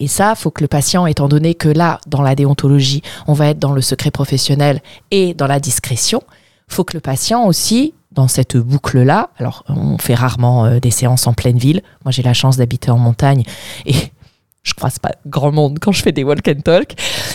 Et 0.00 0.08
ça, 0.08 0.34
faut 0.34 0.50
que 0.50 0.62
le 0.62 0.68
patient, 0.68 1.06
étant 1.06 1.28
donné 1.28 1.54
que 1.54 1.68
là, 1.68 2.00
dans 2.06 2.22
la 2.22 2.34
déontologie, 2.34 3.02
on 3.26 3.32
va 3.32 3.48
être 3.48 3.60
dans 3.60 3.72
le 3.72 3.80
secret 3.80 4.10
professionnel 4.10 4.82
et 5.10 5.34
dans 5.34 5.46
la 5.46 5.60
discrétion, 5.60 6.22
faut 6.68 6.84
que 6.84 6.94
le 6.94 7.00
patient 7.00 7.46
aussi, 7.46 7.94
dans 8.14 8.28
cette 8.28 8.56
boucle-là, 8.56 9.30
alors 9.38 9.64
on 9.68 9.98
fait 9.98 10.14
rarement 10.14 10.64
euh, 10.64 10.78
des 10.78 10.90
séances 10.90 11.26
en 11.26 11.34
pleine 11.34 11.58
ville. 11.58 11.82
Moi, 12.04 12.12
j'ai 12.12 12.22
la 12.22 12.32
chance 12.32 12.56
d'habiter 12.56 12.90
en 12.90 12.98
montagne 12.98 13.42
et 13.86 13.94
je 14.62 14.72
croise 14.72 14.98
pas 14.98 15.12
grand 15.26 15.52
monde 15.52 15.78
quand 15.80 15.92
je 15.92 16.02
fais 16.02 16.12
des 16.12 16.24
walk 16.24 16.48
and 16.48 16.60
talk, 16.62 16.94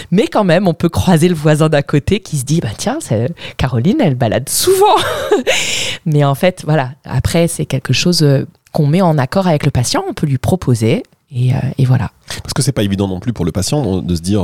mais 0.10 0.28
quand 0.28 0.44
même, 0.44 0.68
on 0.68 0.74
peut 0.74 0.90
croiser 0.90 1.30
le 1.30 1.36
voisin 1.36 1.70
d'à 1.70 1.84
côté 1.84 2.22
qui 2.22 2.38
se 2.38 2.46
dit, 2.46 2.60
bah 2.60 2.70
tiens, 2.76 3.00
Caroline, 3.58 3.98
elle 4.00 4.16
balade 4.16 4.50
souvent. 4.50 4.96
mais 6.06 6.24
en 6.24 6.36
fait, 6.36 6.64
voilà, 6.66 6.92
après, 7.04 7.48
c'est 7.48 7.66
quelque 7.66 7.94
chose 7.94 8.24
euh, 8.24 8.46
qu'on 8.72 8.88
met 8.88 9.02
en 9.02 9.18
accord 9.18 9.48
avec 9.48 9.66
le 9.66 9.72
patient, 9.72 10.04
on 10.08 10.14
peut 10.14 10.28
lui 10.28 10.38
proposer, 10.38 11.04
et, 11.32 11.54
euh, 11.54 11.58
et 11.78 11.86
voilà. 11.86 12.12
Parce 12.42 12.54
que 12.54 12.62
c'est 12.62 12.72
pas 12.72 12.84
évident 12.84 13.08
non 13.08 13.20
plus 13.20 13.34
pour 13.34 13.46
le 13.46 13.52
patient 13.52 14.02
de 14.02 14.16
se 14.16 14.22
dire. 14.22 14.44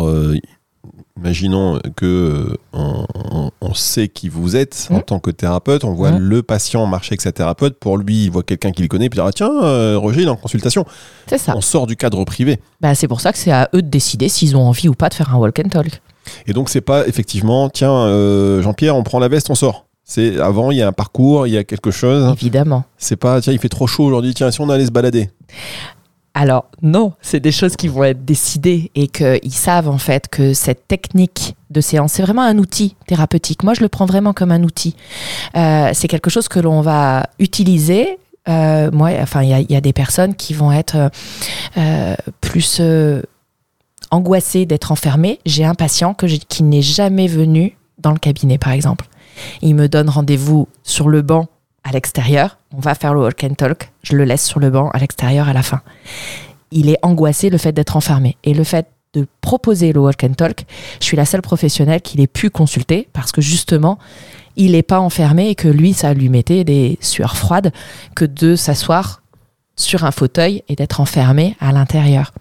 Imaginons 1.17 1.79
que 1.95 2.05
euh, 2.05 2.57
on, 2.73 3.05
on- 3.31 3.51
on 3.61 3.73
sait 3.73 4.07
qui 4.09 4.29
vous 4.29 4.55
êtes 4.55 4.87
en 4.91 4.95
Mhm. 4.95 5.03
tant 5.03 5.19
que 5.19 5.31
thérapeute, 5.31 5.83
on 5.83 5.93
voit 5.93 6.11
Mhm. 6.11 6.19
le 6.19 6.43
patient 6.43 6.85
marcher 6.85 7.13
avec 7.13 7.21
sa 7.21 7.31
thérapeute. 7.31 7.79
Pour 7.79 7.97
lui, 7.97 8.25
il 8.25 8.31
voit 8.31 8.43
quelqu'un 8.43 8.71
qu'il 8.71 8.87
connaît, 8.87 9.09
puis 9.09 9.19
il 9.19 9.23
dit 9.23 9.27
ah, 9.27 9.31
tiens, 9.33 9.51
euh, 9.63 9.97
Roger, 9.97 10.21
il 10.21 10.27
est 10.27 10.31
en 10.31 10.35
consultation. 10.35 10.85
C'est 11.27 11.37
ça. 11.37 11.53
On 11.55 11.61
sort 11.61 11.87
du 11.87 11.95
cadre 11.95 12.23
privé. 12.25 12.59
Bah, 12.81 12.93
c'est 12.95 13.07
pour 13.07 13.21
ça 13.21 13.31
que 13.31 13.37
c'est 13.37 13.51
à 13.51 13.69
eux 13.73 13.81
de 13.81 13.87
décider 13.87 14.29
s'ils 14.29 14.55
ont 14.55 14.67
envie 14.67 14.87
ou 14.89 14.93
pas 14.93 15.09
de 15.09 15.13
faire 15.13 15.33
un 15.33 15.37
walk 15.37 15.59
and 15.65 15.69
talk. 15.69 16.01
Et 16.47 16.53
donc, 16.53 16.69
c'est 16.69 16.81
pas 16.81 17.07
effectivement, 17.07 17.69
tiens, 17.69 17.91
euh, 17.93 18.61
Jean-Pierre, 18.61 18.95
on 18.95 19.03
prend 19.03 19.19
la 19.19 19.27
veste, 19.27 19.49
on 19.49 19.55
sort. 19.55 19.85
C'est 20.03 20.39
avant, 20.39 20.69
il 20.69 20.77
y 20.77 20.81
a 20.83 20.87
un 20.87 20.91
parcours, 20.91 21.47
il 21.47 21.53
y 21.53 21.57
a 21.57 21.63
quelque 21.63 21.89
chose. 21.91 22.31
Évidemment. 22.33 22.83
C'est 22.97 23.15
pas, 23.15 23.41
tiens, 23.41 23.53
il 23.53 23.59
fait 23.59 23.69
trop 23.69 23.87
chaud 23.87 24.03
aujourd'hui, 24.05 24.33
tiens, 24.35 24.51
si 24.51 24.61
on 24.61 24.69
allait 24.69 24.85
se 24.85 24.91
balader? 24.91 25.29
Alors 26.37 26.65
non, 26.81 27.13
c'est 27.21 27.39
des 27.39 27.53
choses 27.53 27.77
qui 27.77 27.87
vont 27.87 28.03
être 28.03 28.25
décidées 28.25 28.91
et 28.93 29.07
qu'ils 29.07 29.53
savent 29.53 29.87
en 29.87 29.97
fait 29.97 30.27
que 30.27 30.53
cette 30.53 30.85
technique 30.85 31.55
de 31.69 31.79
séance, 31.79 32.11
c'est 32.13 32.23
vraiment 32.23 32.41
un 32.41 32.57
outil 32.57 32.97
thérapeutique. 33.07 33.63
Moi, 33.63 33.73
je 33.73 33.79
le 33.81 33.87
prends 33.87 34.05
vraiment 34.05 34.33
comme 34.33 34.51
un 34.51 34.61
outil. 34.63 34.95
Euh, 35.55 35.89
c'est 35.93 36.09
quelque 36.09 36.29
chose 36.29 36.49
que 36.49 36.59
l'on 36.59 36.81
va 36.81 37.27
utiliser. 37.39 38.19
Euh, 38.49 38.91
moi, 38.91 39.11
enfin, 39.21 39.43
il 39.43 39.49
y 39.71 39.75
a- 39.75 39.81
des 39.81 39.93
personnes 39.93 40.35
qui 40.35 40.53
vont 40.53 40.73
être 40.73 41.09
euh, 41.77 42.15
plus 42.41 42.81
angoissées 44.11 44.65
d'être 44.65 44.91
enfermées. 44.91 45.39
J'ai 45.45 45.63
un 45.63 45.73
patient 45.73 46.13
qui 46.13 46.63
n'est 46.63 46.81
jamais 46.81 47.27
venu 47.27 47.77
dans 47.97 48.11
le 48.11 48.19
cabinet, 48.19 48.57
par 48.57 48.73
exemple. 48.73 49.05
Il 49.61 49.75
me 49.75 49.87
donne 49.87 50.09
rendez-vous 50.09 50.67
sur 50.83 51.07
le 51.07 51.21
banc 51.21 51.47
à 51.85 51.91
l'extérieur. 51.91 52.57
On 52.75 52.79
va 52.79 52.95
faire 52.95 53.13
le 53.13 53.21
walk 53.21 53.41
and 53.43 53.53
talk. 53.53 53.91
Je 54.03 54.15
le 54.15 54.25
laisse 54.25 54.45
sur 54.45 54.59
le 54.59 54.69
banc 54.69 54.89
à 54.89 54.97
l'extérieur 54.97 55.47
à 55.47 55.53
la 55.53 55.63
fin. 55.63 55.81
Il 56.71 56.89
est 56.89 56.97
angoissé 57.03 57.49
le 57.49 57.57
fait 57.57 57.71
d'être 57.71 57.95
enfermé. 57.95 58.35
Et 58.43 58.53
le 58.53 58.65
fait 58.65 58.87
de 59.13 59.25
proposer 59.39 59.93
le 59.93 60.01
walk 60.01 60.23
and 60.23 60.33
talk, 60.33 60.65
je 60.99 61.05
suis 61.05 61.15
la 61.15 61.25
seule 61.25 61.41
professionnelle 61.41 62.01
qu'il 62.01 62.19
ait 62.19 62.27
pu 62.27 62.49
consulter 62.49 63.07
parce 63.13 63.31
que 63.31 63.39
justement, 63.39 63.97
il 64.57 64.73
n'est 64.73 64.83
pas 64.83 64.99
enfermé 64.99 65.49
et 65.49 65.55
que 65.55 65.67
lui, 65.67 65.93
ça 65.93 66.13
lui 66.13 66.27
mettait 66.27 66.63
des 66.63 66.97
sueurs 66.99 67.37
froides 67.37 67.71
que 68.15 68.25
de 68.25 68.55
s'asseoir 68.55 69.21
sur 69.75 70.03
un 70.03 70.11
fauteuil 70.11 70.63
et 70.67 70.75
d'être 70.75 70.99
enfermé 70.99 71.55
à 71.59 71.71
l'intérieur. 71.71 72.33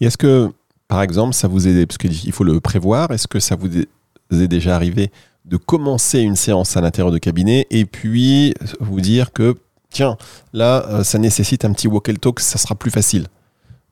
Et 0.00 0.06
est-ce 0.06 0.16
que, 0.16 0.50
par 0.88 1.02
exemple, 1.02 1.34
ça 1.34 1.48
vous 1.48 1.60
parce 1.86 1.98
qu'il 1.98 2.32
faut 2.32 2.44
le 2.44 2.60
prévoir, 2.60 3.10
est-ce 3.10 3.28
que 3.28 3.40
ça 3.40 3.56
vous 3.56 3.68
est 3.76 4.48
déjà 4.48 4.74
arrivé 4.74 5.10
de 5.50 5.56
commencer 5.56 6.20
une 6.20 6.36
séance 6.36 6.76
à 6.76 6.80
l'intérieur 6.80 7.12
de 7.12 7.18
cabinet 7.18 7.66
et 7.70 7.84
puis 7.84 8.54
vous 8.78 9.00
dire 9.00 9.32
que, 9.32 9.56
tiens, 9.90 10.16
là, 10.52 10.86
euh, 10.88 11.04
ça 11.04 11.18
nécessite 11.18 11.64
un 11.64 11.72
petit 11.72 11.88
walk 11.88 12.08
and 12.08 12.14
talk, 12.20 12.40
ça 12.40 12.56
sera 12.56 12.76
plus 12.76 12.92
facile 12.92 13.26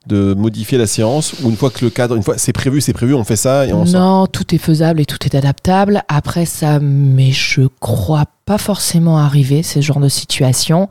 de 0.06 0.32
modifier 0.34 0.78
la 0.78 0.86
séance 0.86 1.34
ou 1.42 1.50
une 1.50 1.56
fois 1.56 1.70
que 1.70 1.84
le 1.84 1.90
cadre, 1.90 2.16
une 2.16 2.22
fois 2.22 2.38
c'est 2.38 2.52
prévu, 2.52 2.80
c'est 2.80 2.94
prévu, 2.94 3.12
on 3.12 3.24
fait 3.24 3.36
ça. 3.36 3.66
Non, 3.66 4.26
tout 4.26 4.54
est 4.54 4.58
faisable 4.58 5.00
et 5.00 5.04
tout 5.04 5.18
est 5.26 5.34
adaptable. 5.34 6.02
Après 6.08 6.46
ça, 6.46 6.78
mais 6.80 7.32
je 7.32 7.62
crois 7.80 8.24
pas 8.46 8.56
forcément 8.56 9.18
arriver 9.18 9.62
ce 9.62 9.80
genre 9.80 10.00
de 10.00 10.08
situation. 10.08 10.88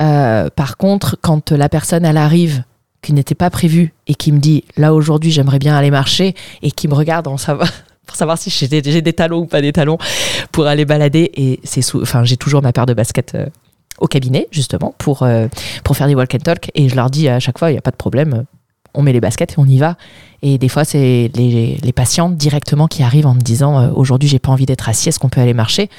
Euh, 0.00 0.48
par 0.54 0.78
contre, 0.78 1.18
quand 1.20 1.50
la 1.50 1.68
personne 1.68 2.06
elle 2.06 2.16
arrive 2.16 2.62
qui 3.02 3.12
n'était 3.12 3.34
pas 3.34 3.50
prévue 3.50 3.92
et 4.06 4.14
qui 4.14 4.32
me 4.32 4.38
dit 4.38 4.64
là 4.76 4.94
aujourd'hui 4.94 5.30
j'aimerais 5.30 5.58
bien 5.58 5.76
aller 5.76 5.90
marcher 5.90 6.34
et 6.62 6.70
qui 6.70 6.88
me 6.88 6.94
regarde 6.94 7.28
en 7.28 7.36
savoir 7.36 7.68
pour 8.06 8.16
savoir 8.16 8.38
si 8.38 8.50
j'ai 8.50 8.68
des, 8.68 9.12
talons 9.12 9.40
ou 9.40 9.46
pas 9.46 9.60
des 9.60 9.72
talons 9.72 9.98
pour 10.52 10.66
aller 10.66 10.84
balader. 10.84 11.30
Et 11.34 11.60
c'est 11.64 11.82
enfin 11.94 12.24
j'ai 12.24 12.36
toujours 12.36 12.62
ma 12.62 12.72
paire 12.72 12.86
de 12.86 12.94
baskets 12.94 13.34
euh, 13.34 13.46
au 13.98 14.06
cabinet 14.06 14.48
justement 14.50 14.94
pour 14.98 15.22
euh, 15.22 15.48
pour 15.84 15.96
faire 15.96 16.06
des 16.06 16.14
walk 16.14 16.34
and 16.34 16.38
talk. 16.38 16.70
Et 16.74 16.88
je 16.88 16.96
leur 16.96 17.10
dis 17.10 17.28
à 17.28 17.40
chaque 17.40 17.58
fois 17.58 17.70
il 17.70 17.74
y 17.74 17.78
a 17.78 17.82
pas 17.82 17.90
de 17.90 17.96
problème. 17.96 18.44
On 18.94 19.02
met 19.02 19.12
les 19.12 19.20
baskets 19.20 19.52
et 19.52 19.54
on 19.58 19.66
y 19.66 19.76
va. 19.76 19.96
Et 20.40 20.56
des 20.56 20.70
fois, 20.70 20.86
c'est 20.86 21.30
les, 21.34 21.78
les 21.82 21.92
patientes 21.92 22.38
directement 22.38 22.86
qui 22.86 23.02
arrivent 23.02 23.26
en 23.26 23.34
me 23.34 23.40
disant 23.40 23.78
euh, 23.78 23.90
aujourd'hui, 23.94 24.26
j'ai 24.26 24.38
pas 24.38 24.50
envie 24.50 24.64
d'être 24.64 24.88
assis, 24.88 25.10
est-ce 25.10 25.18
qu'on 25.18 25.28
peut 25.28 25.40
aller 25.40 25.52
marcher? 25.52 25.90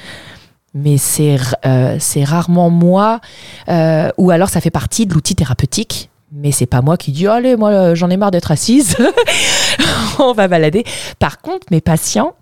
Mais 0.74 0.98
c'est 0.98 1.36
euh, 1.64 1.96
c'est 2.00 2.24
rarement 2.24 2.70
moi, 2.70 3.20
ou 3.68 4.30
alors 4.30 4.48
ça 4.48 4.60
fait 4.60 4.70
partie 4.70 5.06
de 5.06 5.14
l'outil 5.14 5.34
thérapeutique, 5.36 6.10
mais 6.32 6.50
c'est 6.50 6.66
pas 6.66 6.82
moi 6.82 6.96
qui 6.96 7.12
dis 7.12 7.26
allez, 7.26 7.56
moi 7.56 7.94
j'en 7.94 8.10
ai 8.10 8.16
marre 8.16 8.30
d'être 8.32 8.50
assise, 8.50 8.96
on 10.18 10.32
va 10.32 10.48
balader. 10.48 10.84
Par 11.18 11.40
contre, 11.40 11.66
mes 11.70 11.80
patients 11.80 12.34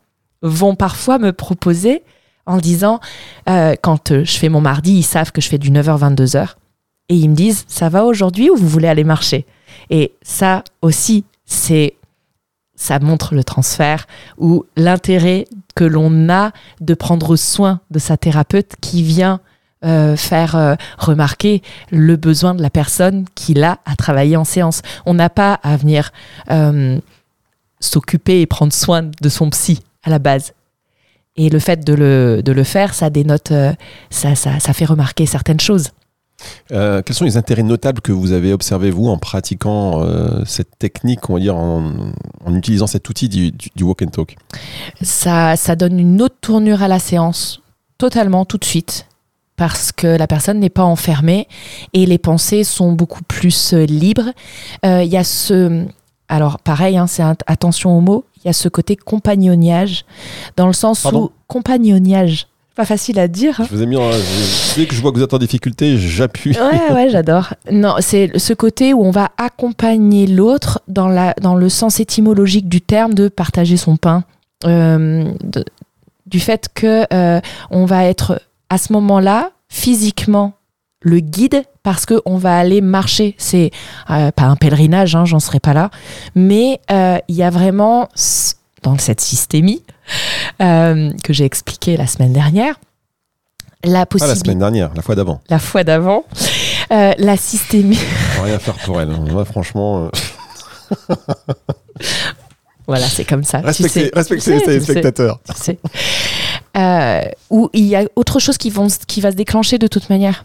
vont 0.42 0.74
parfois 0.74 1.18
me 1.18 1.32
proposer 1.32 2.02
en 2.46 2.58
disant, 2.58 3.00
euh, 3.48 3.74
quand 3.80 4.12
euh, 4.12 4.24
je 4.24 4.38
fais 4.38 4.48
mon 4.48 4.60
mardi, 4.60 4.92
ils 4.92 5.02
savent 5.02 5.32
que 5.32 5.40
je 5.40 5.48
fais 5.48 5.58
du 5.58 5.70
9h-22h, 5.70 6.54
et 7.08 7.14
ils 7.14 7.28
me 7.28 7.34
disent 7.34 7.64
ça 7.68 7.88
va 7.88 8.04
aujourd'hui 8.04 8.50
ou 8.50 8.56
vous 8.56 8.68
voulez 8.68 8.88
aller 8.88 9.04
marcher? 9.04 9.46
Et 9.90 10.12
ça 10.22 10.62
aussi, 10.82 11.24
c'est 11.44 11.94
ça 12.74 12.98
montre 12.98 13.34
le 13.34 13.42
transfert 13.42 14.06
ou 14.38 14.64
l'intérêt 14.76 15.46
que 15.74 15.84
l'on 15.84 16.28
a 16.28 16.52
de 16.80 16.94
prendre 16.94 17.36
soin 17.36 17.80
de 17.90 17.98
sa 17.98 18.16
thérapeute 18.16 18.74
qui 18.80 19.02
vient 19.02 19.40
euh, 19.84 20.16
faire 20.16 20.76
remarquer 20.98 21.62
le 21.90 22.16
besoin 22.16 22.54
de 22.54 22.62
la 22.62 22.70
personne 22.70 23.24
qui 23.34 23.60
a 23.62 23.78
à 23.86 23.96
travailler 23.96 24.36
en 24.36 24.44
séance. 24.44 24.82
On 25.06 25.14
n'a 25.14 25.30
pas 25.30 25.54
à 25.62 25.76
venir 25.76 26.12
s'occuper 27.86 28.40
et 28.40 28.46
prendre 28.46 28.72
soin 28.72 29.02
de 29.02 29.28
son 29.28 29.50
psy 29.50 29.80
à 30.02 30.10
la 30.10 30.18
base. 30.18 30.52
Et 31.36 31.50
le 31.50 31.58
fait 31.58 31.84
de 31.84 31.92
le, 31.92 32.42
de 32.42 32.52
le 32.52 32.64
faire, 32.64 32.94
ça 32.94 33.10
dénote, 33.10 33.52
euh, 33.52 33.72
ça, 34.10 34.34
ça, 34.34 34.58
ça 34.58 34.72
fait 34.72 34.86
remarquer 34.86 35.26
certaines 35.26 35.60
choses. 35.60 35.90
Euh, 36.72 37.02
quels 37.02 37.16
sont 37.16 37.24
les 37.24 37.36
intérêts 37.36 37.62
notables 37.62 38.00
que 38.00 38.12
vous 38.12 38.32
avez 38.32 38.52
observés, 38.52 38.90
vous, 38.90 39.08
en 39.08 39.18
pratiquant 39.18 40.02
euh, 40.02 40.44
cette 40.46 40.78
technique, 40.78 41.28
on 41.30 41.34
va 41.34 41.40
dire, 41.40 41.56
en, 41.56 41.92
en 42.44 42.54
utilisant 42.54 42.86
cet 42.86 43.08
outil 43.08 43.28
du, 43.28 43.50
du- 43.50 43.70
du 43.74 43.84
walk 43.84 44.02
and 44.02 44.08
talk? 44.08 44.36
Ça, 45.02 45.56
ça 45.56 45.76
donne 45.76 45.98
une 45.98 46.22
autre 46.22 46.36
tournure 46.40 46.82
à 46.82 46.88
la 46.88 46.98
séance, 46.98 47.60
totalement, 47.98 48.44
tout 48.44 48.58
de 48.58 48.64
suite, 48.64 49.06
parce 49.56 49.92
que 49.92 50.06
la 50.06 50.26
personne 50.26 50.58
n'est 50.58 50.70
pas 50.70 50.84
enfermée 50.84 51.48
et 51.94 52.04
les 52.06 52.18
pensées 52.18 52.64
sont 52.64 52.92
beaucoup 52.92 53.22
plus 53.24 53.72
libres. 53.74 54.30
Euh, 54.84 55.02
Il 55.02 55.10
y 55.10 55.16
a 55.16 55.24
ce... 55.24 55.84
Alors, 56.28 56.58
pareil, 56.58 56.96
hein, 56.96 57.06
c'est 57.06 57.22
attention 57.46 57.96
aux 57.96 58.00
mots, 58.00 58.24
il 58.38 58.46
y 58.46 58.50
a 58.50 58.52
ce 58.52 58.68
côté 58.68 58.96
compagnonnage, 58.96 60.04
dans 60.56 60.66
le 60.66 60.72
sens 60.72 61.02
Pardon 61.02 61.24
où... 61.24 61.30
Compagnonnage, 61.46 62.48
pas 62.74 62.84
facile 62.84 63.18
à 63.18 63.28
dire. 63.28 63.60
hein. 63.60 63.66
Je 63.70 63.74
vous 63.76 63.82
ai 63.82 63.86
mis 63.86 63.96
en. 63.96 64.10
Dès 64.76 64.86
que 64.86 64.94
je 64.94 65.00
vois 65.00 65.12
que 65.12 65.16
vous 65.18 65.22
êtes 65.22 65.32
en 65.32 65.38
difficulté, 65.38 65.96
j'appuie. 65.96 66.56
Ouais, 66.58 66.92
ouais, 66.92 67.08
j'adore. 67.12 67.54
Non, 67.70 67.94
c'est 68.00 68.36
ce 68.38 68.52
côté 68.52 68.92
où 68.92 69.04
on 69.04 69.10
va 69.12 69.30
accompagner 69.38 70.26
l'autre 70.26 70.80
dans, 70.88 71.08
la, 71.08 71.32
dans 71.40 71.54
le 71.54 71.68
sens 71.68 72.00
étymologique 72.00 72.68
du 72.68 72.80
terme 72.80 73.14
de 73.14 73.28
partager 73.28 73.76
son 73.76 73.96
pain. 73.96 74.24
Euh, 74.64 75.30
de- 75.44 75.64
du 76.26 76.40
fait 76.40 76.68
que 76.74 77.06
euh, 77.12 77.40
on 77.70 77.84
va 77.84 78.04
être 78.04 78.42
à 78.68 78.78
ce 78.78 78.92
moment-là 78.94 79.52
physiquement 79.68 80.54
le 81.02 81.20
guide 81.20 81.62
parce 81.82 82.06
que 82.06 82.20
on 82.24 82.36
va 82.36 82.58
aller 82.58 82.80
marcher. 82.80 83.34
C'est 83.38 83.70
euh, 84.10 84.30
pas 84.32 84.44
un 84.44 84.56
pèlerinage, 84.56 85.14
hein, 85.14 85.24
j'en 85.24 85.40
serai 85.40 85.60
pas 85.60 85.72
là, 85.74 85.90
mais 86.34 86.80
euh, 86.90 87.18
il 87.28 87.36
y 87.36 87.42
a 87.42 87.50
vraiment 87.50 88.08
dans 88.82 88.98
cette 88.98 89.20
systémie 89.20 89.82
euh, 90.62 91.12
que 91.22 91.32
j'ai 91.32 91.44
expliqué 91.44 91.96
la 91.96 92.06
semaine 92.06 92.32
dernière 92.32 92.78
la 93.84 93.90
Pas 93.92 93.98
la 93.98 94.06
possibilité 94.06 94.44
semaine 94.44 94.58
dernière, 94.58 94.90
la 94.94 95.02
fois 95.02 95.14
d'avant. 95.14 95.40
la 95.48 95.58
fois 95.60 95.84
d'avant, 95.84 96.24
la 96.90 97.36
systémie. 97.36 97.98
On 98.40 98.42
rien 98.44 98.58
faire 98.58 98.74
pour 98.84 99.00
elle. 99.00 99.10
hein. 99.10 99.24
Moi, 99.30 99.44
franchement, 99.44 100.10
voilà, 102.88 103.06
c'est 103.06 103.24
comme 103.24 103.44
ça. 103.44 103.60
tu 103.60 103.66
respectez, 103.66 104.04
sais. 104.06 104.10
respectez 104.14 104.44
Tu 104.44 104.50
les 104.50 104.80
sais, 104.80 105.12
tu 105.12 105.54
sais. 105.54 105.78
Où 107.50 107.70
il 107.74 107.84
y 107.84 107.94
a 107.96 108.04
autre 108.16 108.40
chose 108.40 108.58
qui, 108.58 108.70
vont, 108.70 108.88
qui 109.06 109.20
va 109.20 109.30
se 109.30 109.36
déclencher 109.36 109.78
de 109.78 109.86
toute 109.86 110.10
manière. 110.10 110.44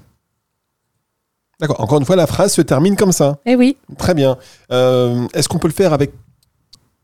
D'accord. 1.61 1.79
Encore 1.79 1.99
une 1.99 2.05
fois, 2.05 2.15
la 2.15 2.27
phrase 2.27 2.51
se 2.53 2.61
termine 2.61 2.95
comme 2.95 3.11
ça. 3.11 3.37
Eh 3.45 3.55
oui. 3.55 3.77
Très 3.97 4.13
bien. 4.15 4.37
Euh, 4.71 5.27
Est-ce 5.33 5.47
qu'on 5.47 5.59
peut 5.59 5.67
le 5.67 5.73
faire 5.73 5.93
avec 5.93 6.11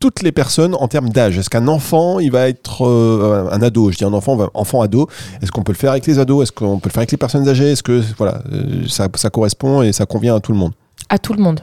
toutes 0.00 0.22
les 0.22 0.32
personnes 0.32 0.74
en 0.74 0.88
termes 0.88 1.10
d'âge? 1.10 1.38
Est-ce 1.38 1.48
qu'un 1.48 1.68
enfant, 1.68 2.18
il 2.18 2.32
va 2.32 2.48
être 2.48 2.84
euh, 2.84 3.48
un 3.52 3.62
ado? 3.62 3.90
Je 3.92 3.98
dis 3.98 4.04
un 4.04 4.12
enfant, 4.12 4.36
enfant 4.54 4.80
ado. 4.82 5.08
Est-ce 5.40 5.52
qu'on 5.52 5.62
peut 5.62 5.72
le 5.72 5.78
faire 5.78 5.92
avec 5.92 6.06
les 6.06 6.18
ados? 6.18 6.42
Est-ce 6.42 6.52
qu'on 6.52 6.80
peut 6.80 6.88
le 6.88 6.92
faire 6.92 7.00
avec 7.00 7.12
les 7.12 7.18
personnes 7.18 7.48
âgées? 7.48 7.72
Est-ce 7.72 7.84
que 7.84 8.02
voilà, 8.16 8.42
euh, 8.52 8.86
ça, 8.88 9.08
ça 9.14 9.30
correspond 9.30 9.82
et 9.82 9.92
ça 9.92 10.06
convient 10.06 10.34
à 10.34 10.40
tout 10.40 10.52
le 10.52 10.58
monde? 10.58 10.72
À 11.08 11.18
tout 11.18 11.32
le 11.32 11.42
monde. 11.42 11.60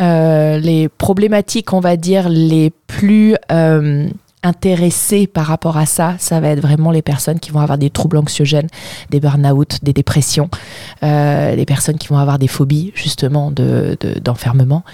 Euh, 0.00 0.56
les 0.58 0.88
problématiques, 0.88 1.72
on 1.74 1.80
va 1.80 1.96
dire, 1.96 2.30
les 2.30 2.72
plus 2.86 3.36
intéressées 4.42 5.26
par 5.26 5.46
rapport 5.46 5.76
à 5.76 5.86
ça, 5.86 6.16
ça 6.18 6.40
va 6.40 6.48
être 6.48 6.60
vraiment 6.60 6.90
les 6.90 7.02
personnes 7.02 7.38
qui 7.40 7.50
vont 7.50 7.60
avoir 7.60 7.78
des 7.78 7.90
troubles 7.90 8.16
anxiogènes, 8.16 8.68
des 9.10 9.20
burn-out, 9.20 9.78
des 9.82 9.92
dépressions, 9.92 10.48
euh, 11.02 11.54
les 11.54 11.64
personnes 11.66 11.98
qui 11.98 12.08
vont 12.08 12.18
avoir 12.18 12.38
des 12.38 12.48
phobies, 12.48 12.92
justement, 12.94 13.50
de- 13.50 13.96
de- 14.00 14.18
d'enfermement. 14.18 14.84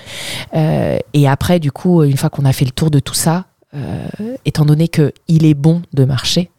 Euh, 0.55 0.99
et 1.14 1.28
après, 1.28 1.59
du 1.61 1.73
coup, 1.73 2.02
une 2.02 2.17
fois 2.17 2.31
qu'on 2.31 2.45
a 2.45 2.52
fait 2.52 2.64
le 2.64 2.71
tour 2.73 2.90
de 2.90 3.00
tout 3.00 3.14
ça, 3.14 3.47
euh, 3.75 4.07
étant 4.45 4.64
donné 4.64 4.88
qu'il 4.88 5.45
est 5.45 5.55
bon 5.55 5.83
de 5.93 6.05
marcher, 6.05 6.50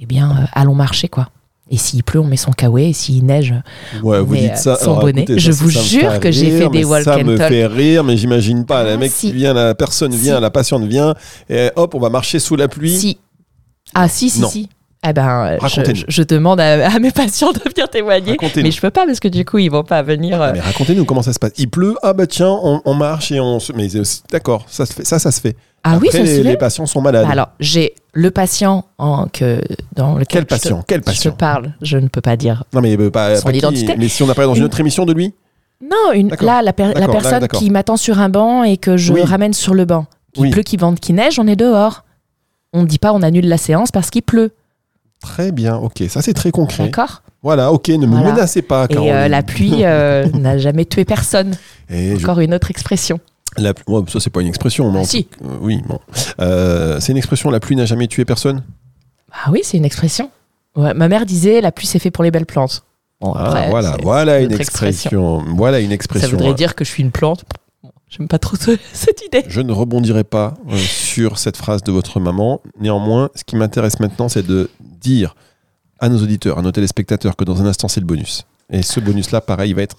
eh 0.00 0.06
bien, 0.06 0.30
euh, 0.30 0.44
allons 0.52 0.74
marcher, 0.74 1.08
quoi. 1.08 1.28
Et 1.72 1.76
s'il 1.76 2.02
pleut, 2.02 2.18
on 2.20 2.24
met 2.24 2.36
son 2.36 2.50
kawaii. 2.50 2.90
Et 2.90 2.92
s'il 2.92 3.24
neige, 3.24 3.54
Ouais, 4.02 4.20
vous 4.20 4.32
Mais, 4.32 4.40
dites 4.40 4.50
euh, 4.52 4.56
ça. 4.56 4.76
son 4.76 4.98
bonnet. 4.98 5.24
Je 5.28 5.52
ça, 5.52 5.62
vous 5.64 5.70
ça 5.70 5.78
me 5.80 5.84
jure 5.84 6.20
que 6.20 6.30
j'ai 6.32 6.50
fait 6.58 6.68
des 6.68 6.84
walk 6.84 7.04
Ça 7.04 7.16
and 7.18 7.24
me 7.24 7.36
talk. 7.38 7.48
fait 7.48 7.66
rire, 7.66 8.02
mais 8.04 8.16
j'imagine 8.16 8.66
pas. 8.66 8.82
La 8.82 8.94
Ah, 8.94 8.96
mec 8.96 9.12
si. 9.12 9.28
qui 9.28 9.32
vient, 9.32 9.54
la 9.54 9.74
personne 9.74 10.12
vient, 10.14 10.36
Si. 10.36 10.40
la 10.42 10.50
patiente 10.50 10.84
vient, 10.84 11.14
et 11.48 11.70
hop, 11.76 11.94
on 11.94 12.00
va 12.00 12.08
marcher 12.10 12.38
sous 12.40 12.56
la 12.56 12.66
pluie. 12.68 12.98
Si. 12.98 13.18
Ah, 13.94 14.08
si, 14.08 14.30
si, 14.30 14.40
Non. 14.40 14.48
si. 14.48 14.68
Eh 15.08 15.14
ben, 15.14 15.56
je, 15.66 16.04
je- 16.08 16.22
demande 16.24 16.60
à, 16.60 16.92
à 16.94 16.98
mes 16.98 17.10
patients 17.10 17.52
de 17.52 17.58
venir 17.60 17.88
témoigner. 17.88 18.36
Mais 18.56 18.70
je 18.70 18.80
peux 18.82 18.90
pas 18.90 19.06
parce 19.06 19.18
que 19.18 19.28
du 19.28 19.46
coup, 19.46 19.56
ils 19.58 19.70
vont 19.70 19.82
pas 19.82 20.02
venir. 20.02 20.42
euh, 20.42 20.50
Mais 20.52 20.60
racontez-nous 20.60 21.06
comment 21.06 21.22
ça 21.22 21.32
se 21.32 21.38
passe. 21.38 21.52
Il 21.56 21.70
pleut, 21.70 21.94
ah 22.02 22.12
bah 22.12 22.26
tiens, 22.26 22.50
on, 22.62 22.82
on 22.84 22.92
marche 22.94 23.32
et 23.32 23.40
on 23.40 23.60
se. 23.60 23.72
Mais 23.72 23.88
d'accord, 24.30 24.66
ça 24.68 24.84
se 24.84 24.92
fait, 24.92 25.06
ça, 25.06 25.18
ça 25.18 25.30
se 25.30 25.40
fait. 25.40 25.56
Ah 25.84 25.96
oui, 25.98 26.08
ça 26.12 26.18
se 26.18 26.22
les, 26.24 26.36
fait. 26.36 26.42
les 26.42 26.56
patients 26.58 26.84
sont 26.84 27.00
malades. 27.00 27.26
Alors, 27.30 27.48
j'ai 27.58 27.94
le 28.12 28.30
patient 28.30 28.84
en, 28.98 29.26
que, 29.26 29.60
dans 29.94 30.14
lequel 30.16 30.26
Quel 30.26 30.40
je 30.42 30.44
te- 30.46 30.68
patient 30.68 30.84
Quel 30.86 30.98
je 30.98 31.02
te 31.02 31.06
patient 31.10 31.32
parle. 31.32 31.72
Je 31.82 31.96
ne 31.98 32.08
peux 32.08 32.20
pas 32.20 32.36
dire. 32.36 32.64
Non 32.72 32.80
mais 32.80 32.96
euh, 32.98 33.10
pas, 33.10 33.36
Son 33.36 33.44
pas 33.44 33.52
qui, 33.52 33.58
identité. 33.58 33.94
Mais 33.96 34.08
si 34.08 34.22
on 34.22 34.28
a 34.28 34.34
parlé 34.34 34.48
dans 34.48 34.54
une 34.54 34.60
Une- 34.60 34.66
autre 34.66 34.80
émission 34.80 35.06
de 35.06 35.12
lui 35.12 35.32
Non, 35.82 36.12
une, 36.14 36.28
là, 36.40 36.62
la, 36.62 36.72
per- 36.72 36.86
la 36.88 36.92
D'accord, 36.94 37.14
là, 37.14 37.20
personne 37.20 37.48
qui 37.48 37.70
m'attend 37.70 37.96
sur 37.96 38.18
un 38.18 38.28
banc 38.28 38.64
et 38.64 38.76
que 38.76 38.96
je 38.96 39.12
Oui. 39.12 39.22
ramène 39.22 39.52
sur 39.52 39.74
le 39.74 39.84
banc. 39.84 40.06
Qu'il 40.32 40.42
Oui. 40.44 40.50
pleut, 40.50 40.62
qu'il 40.62 40.78
vente, 40.80 41.00
qu'il 41.00 41.14
neige, 41.14 41.38
on 41.38 41.46
est 41.46 41.56
dehors. 41.56 42.04
On 42.72 42.82
ne 42.82 42.86
dit 42.86 42.98
pas 42.98 43.12
on 43.12 43.22
annule 43.22 43.48
la 43.48 43.58
séance 43.58 43.90
parce 43.90 44.10
qu'il 44.10 44.22
pleut. 44.22 44.52
Très 45.20 45.52
bien, 45.52 45.76
ok, 45.76 46.04
ça 46.08 46.22
c'est 46.22 46.32
très 46.34 46.50
concret. 46.50 46.84
D'accord 46.84 47.22
Voilà, 47.42 47.72
ok, 47.72 47.88
ne 47.88 48.06
me 48.06 48.16
Voilà. 48.16 48.32
menacez 48.32 48.62
pas, 48.62 48.86
Et 48.90 49.12
euh, 49.12 49.28
la 49.28 49.42
pluie 49.42 49.84
euh, 49.84 50.24
n'a 50.34 50.56
jamais 50.58 50.84
tué 50.84 51.04
personne. 51.04 51.56
Et 51.90 52.16
je- 52.16 52.22
Encore 52.24 52.40
une 52.40 52.54
autre 52.54 52.70
expression. 52.70 53.18
La 53.56 53.72
ouais, 53.86 54.02
ça 54.08 54.20
c'est 54.20 54.30
pas 54.30 54.40
une 54.42 54.48
expression, 54.48 54.90
mais 54.92 55.00
Ah, 55.00 55.04
si. 55.04 55.28
euh, 55.44 55.56
oui, 55.60 55.80
bon. 55.86 55.98
Euh, 56.40 56.98
c'est 57.00 57.12
une 57.12 57.18
expression, 57.18 57.50
la 57.50 57.60
pluie 57.60 57.76
n'a 57.76 57.86
jamais 57.86 58.06
tué 58.06 58.24
personne? 58.24 58.62
Ah 59.32 59.50
oui, 59.50 59.60
c'est 59.64 59.76
une 59.76 59.84
expression. 59.84 60.30
Ouais, 60.76 60.94
ma 60.94 61.08
mère 61.08 61.26
disait 61.26 61.60
la 61.60 61.72
pluie 61.72 61.86
c'est 61.86 61.98
fait 61.98 62.10
pour 62.10 62.24
les 62.24 62.30
belles 62.30 62.46
plantes. 62.46 62.84
Bon, 63.20 63.32
Ah, 63.34 63.46
après, 63.48 63.70
voilà, 63.70 63.96
voilà 64.02 64.40
une 64.40 64.52
expression. 64.52 65.42
Voilà 65.56 65.80
une 65.80 65.92
expression. 65.92 66.28
Ça 66.28 66.34
voudrait 66.34 66.50
hein. 66.50 66.54
dire 66.54 66.74
que 66.74 66.84
je 66.84 66.90
suis 66.90 67.02
une 67.02 67.10
plante. 67.10 67.44
J'aime 68.08 68.28
pas 68.28 68.38
trop 68.38 68.56
ce- 68.56 68.76
cette 68.92 69.22
idée. 69.26 69.44
Je 69.46 69.60
ne 69.60 69.72
rebondirai 69.72 70.24
pas 70.24 70.54
euh, 70.70 70.76
sur 70.76 71.38
cette 71.38 71.56
phrase 71.56 71.82
de 71.84 71.92
votre 71.92 72.18
maman. 72.18 72.60
Néanmoins, 72.80 73.30
ce 73.34 73.44
qui 73.44 73.56
m'intéresse 73.56 74.00
maintenant, 74.00 74.28
c'est 74.28 74.44
de 74.46 74.70
dire 75.00 75.34
à 76.00 76.08
nos 76.08 76.20
auditeurs, 76.22 76.58
à 76.58 76.62
nos 76.62 76.72
téléspectateurs, 76.72 77.36
que 77.36 77.44
dans 77.44 77.60
un 77.62 77.66
instant, 77.66 77.88
c'est 77.88 78.00
le 78.00 78.06
bonus. 78.06 78.46
Et 78.70 78.82
ce 78.82 79.00
bonus-là, 79.00 79.40
pareil, 79.40 79.70
il 79.70 79.74
va 79.74 79.82
être 79.82 79.96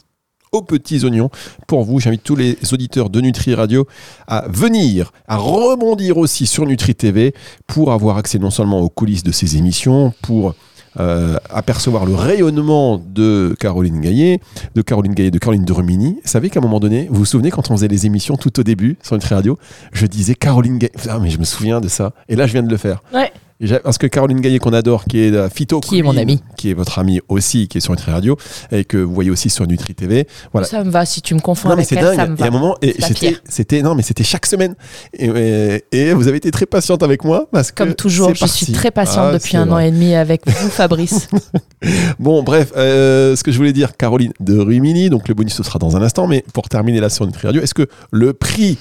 aux 0.53 0.61
petits 0.61 1.05
oignons. 1.05 1.29
Pour 1.65 1.85
vous, 1.85 2.01
j'invite 2.01 2.23
tous 2.23 2.35
les 2.35 2.57
auditeurs 2.73 3.09
de 3.09 3.21
Nutri 3.21 3.55
Radio 3.55 3.87
à 4.27 4.45
venir, 4.49 5.13
à 5.27 5.37
rebondir 5.37 6.17
aussi 6.17 6.45
sur 6.45 6.65
Nutri 6.65 6.93
TV 6.93 7.33
pour 7.67 7.93
avoir 7.93 8.17
accès 8.17 8.37
non 8.37 8.49
seulement 8.49 8.81
aux 8.81 8.89
coulisses 8.89 9.23
de 9.23 9.31
ces 9.31 9.55
émissions, 9.55 10.13
pour 10.21 10.53
euh, 10.99 11.37
apercevoir 11.49 12.05
le 12.05 12.15
rayonnement 12.15 12.97
de 12.97 13.55
Caroline 13.61 14.01
Gaillet, 14.01 14.41
de 14.75 14.81
Caroline 14.81 15.13
Gaillet, 15.13 15.31
de 15.31 15.39
Caroline 15.39 15.63
de 15.63 15.71
Rumini. 15.71 16.19
Vous 16.21 16.29
savez 16.29 16.49
qu'à 16.49 16.59
un 16.59 16.63
moment 16.63 16.81
donné, 16.81 17.07
vous 17.09 17.19
vous 17.19 17.25
souvenez 17.25 17.49
quand 17.49 17.71
on 17.71 17.75
faisait 17.75 17.87
les 17.87 18.05
émissions 18.05 18.35
tout 18.35 18.59
au 18.59 18.63
début 18.63 18.97
sur 19.01 19.15
Nutri 19.15 19.33
Radio, 19.33 19.57
je 19.93 20.05
disais 20.05 20.35
Caroline 20.35 20.79
Gaillet. 20.79 20.91
Ah, 21.07 21.19
mais 21.19 21.29
je 21.29 21.39
me 21.39 21.45
souviens 21.45 21.79
de 21.79 21.87
ça. 21.87 22.11
Et 22.27 22.35
là, 22.35 22.45
je 22.45 22.51
viens 22.51 22.63
de 22.63 22.69
le 22.69 22.75
faire. 22.75 23.01
Ouais. 23.13 23.31
Parce 23.83 23.97
que 23.97 24.07
Caroline 24.07 24.41
Gaillet, 24.41 24.59
qu'on 24.59 24.73
adore, 24.73 25.05
qui 25.05 25.19
est 25.19 25.29
la 25.29 25.49
Phyto 25.49 25.79
Qui 25.81 25.99
est 25.99 26.01
mon 26.01 26.17
amie. 26.17 26.41
qui 26.57 26.69
est 26.71 26.73
votre 26.73 26.97
amie 26.99 27.19
aussi, 27.29 27.67
qui 27.67 27.77
est 27.77 27.81
sur 27.81 27.91
Nutri 27.93 28.11
Radio, 28.11 28.35
et 28.71 28.85
que 28.85 28.97
vous 28.97 29.13
voyez 29.13 29.29
aussi 29.29 29.49
sur 29.49 29.67
Nutri 29.67 29.93
TV. 29.93 30.27
Voilà. 30.51 30.67
Ça 30.67 30.83
me 30.83 30.89
va, 30.89 31.05
si 31.05 31.21
tu 31.21 31.35
me 31.35 31.39
confonds 31.39 31.69
Non 31.69 31.75
mais 31.75 31.83
avec 31.83 31.91
elle, 31.91 32.03
dingue. 32.03 32.15
ça 32.15 32.27
me 32.27 32.35
Il 32.35 32.39
y 32.39 32.43
a 32.43 32.49
va. 32.49 32.55
un 32.55 32.59
moment, 32.59 32.75
et 32.81 32.95
c'était, 33.47 33.81
non 33.83 33.93
mais 33.95 34.01
c'était 34.03 34.23
chaque 34.23 34.45
semaine. 34.45 34.75
Et, 35.13 35.27
et- 35.27 35.83
et 35.97 36.13
vous 36.13 36.27
avez 36.27 36.37
été 36.37 36.49
très 36.51 36.65
patiente 36.65 37.03
avec 37.03 37.23
moi 37.23 37.47
parce 37.51 37.71
que 37.71 37.83
Comme 37.83 37.93
toujours, 37.93 38.33
je 38.33 38.39
parti. 38.39 38.65
suis 38.65 38.73
très 38.73 38.89
patiente 38.91 39.27
Ah, 39.29 39.33
depuis 39.33 39.57
un 39.57 39.69
an 39.71 39.77
et 39.79 39.91
demi 39.91 40.15
avec 40.15 40.41
vous, 40.47 40.69
Fabrice. 40.69 41.27
Bon, 42.19 42.43
bref, 42.43 42.71
euh, 42.75 43.35
ce 43.35 43.43
que 43.43 43.51
je 43.51 43.57
voulais 43.57 43.73
dire, 43.73 43.95
Caroline 43.97 44.33
de 44.39 44.57
Rumini, 44.57 45.09
donc 45.09 45.27
le 45.27 45.33
bonus 45.33 45.53
ce 45.53 45.63
sera 45.63 45.79
dans 45.79 45.95
un 45.97 46.01
instant, 46.01 46.27
mais 46.27 46.43
pour 46.53 46.69
terminer 46.69 46.99
là 46.99 47.09
sur 47.09 47.25
Nutri 47.25 47.47
Radio, 47.47 47.61
est-ce 47.61 47.73
que 47.73 47.87
le 48.11 48.33
prix 48.33 48.77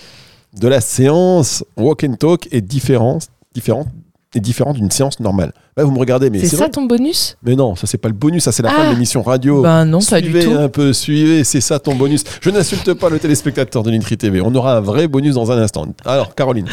de 0.59 0.69
la 0.69 0.81
séance 0.81 1.65
Walk 1.77 2.05
and 2.05 2.15
Talk 2.15 2.49
est 2.51 2.61
différent, 2.61 3.19
différent, 3.55 3.87
est 4.35 4.41
différent 4.41 4.73
d'une 4.73 4.91
séance 4.91 5.19
normale 5.21 5.53
Là, 5.77 5.85
vous 5.85 5.91
me 5.93 5.99
regardez, 5.99 6.31
mais 6.31 6.41
C'est 6.41 6.47
c'est 6.49 6.57
ça 6.57 6.65
vrai. 6.65 6.71
ton 6.71 6.83
bonus? 6.85 7.37
Mais 7.43 7.55
non, 7.57 7.75
ça 7.75 7.87
c'est 7.87 7.97
pas 7.99 8.09
le 8.09 8.15
bonus, 8.15 8.45
ça 8.45 8.53
c'est 8.53 8.63
la 8.63 8.71
Ah. 8.71 8.77
fin 8.77 8.87
de 8.89 8.93
l'émission 8.93 9.23
radio. 9.23 9.63
Ben 9.63 9.85
non, 9.85 9.99
pas 10.01 10.21
du 10.21 10.31
suivez 10.31 10.45
tout. 10.45 10.53
un 10.53 10.69
peu, 10.69 10.93
suivez, 10.93 11.43
c'est 11.45 11.61
ça 11.61 11.79
ton 11.79 11.95
bonus. 11.95 12.23
Je 12.41 12.51
n'insulte 12.51 12.93
pas 12.95 13.09
le 13.09 13.19
téléspectateur 13.19 13.83
de 13.83 13.91
Nutri 13.91 14.17
TV. 14.17 14.41
On 14.41 14.55
aura 14.55 14.77
un 14.77 14.81
vrai 14.81 15.09
bonus 15.09 15.35
dans 15.35 15.51
un 15.53 15.59
instant. 15.59 15.87
Alors, 16.05 16.35
Caroline, 16.35 16.67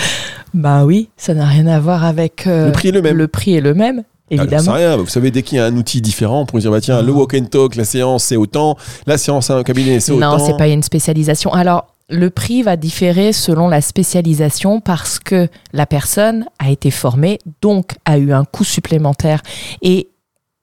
Bah 0.53 0.85
oui, 0.85 1.09
ça 1.17 1.33
n'a 1.33 1.45
rien 1.45 1.67
à 1.67 1.79
voir 1.79 2.03
avec. 2.05 2.45
euh, 2.47 2.67
le 2.67 2.71
prix 2.71 2.89
est 2.89 2.91
le 2.91 3.01
même. 3.01 3.15
Le 3.17 3.27
prix 3.27 3.55
est 3.55 3.61
le 3.61 3.73
même, 3.73 4.03
Ah, 4.05 4.11
évidemment. 4.31 4.73
rien. 4.73 4.97
Vous 4.97 5.07
savez, 5.07 5.31
dès 5.31 5.41
qu'il 5.43 5.57
y 5.57 5.61
a 5.61 5.65
un 5.65 5.75
outil 5.77 6.01
différent, 6.01 6.41
on 6.41 6.45
pourrait 6.45 6.61
dire, 6.61 6.71
bah, 6.71 6.81
tiens, 6.81 7.01
le 7.01 7.11
walk 7.11 7.33
and 7.33 7.45
talk, 7.45 7.75
la 7.75 7.85
séance, 7.85 8.23
c'est 8.25 8.35
autant. 8.37 8.75
La 9.05 9.17
séance 9.17 9.49
à 9.49 9.55
un 9.57 9.63
cabinet, 9.63 9.99
c'est 9.99 10.11
autant. 10.11 10.37
Non, 10.37 10.45
c'est 10.45 10.57
pas 10.57 10.67
une 10.67 10.83
spécialisation. 10.83 11.53
Alors, 11.53 11.87
le 12.09 12.29
prix 12.29 12.63
va 12.63 12.77
différer 12.77 13.33
selon 13.33 13.67
la 13.67 13.81
spécialisation 13.81 14.79
parce 14.79 15.19
que 15.19 15.49
la 15.73 15.85
personne 15.85 16.45
a 16.57 16.71
été 16.71 16.89
formée, 16.89 17.39
donc 17.61 17.95
a 18.05 18.17
eu 18.17 18.31
un 18.31 18.45
coût 18.45 18.63
supplémentaire 18.63 19.41
et 19.81 20.09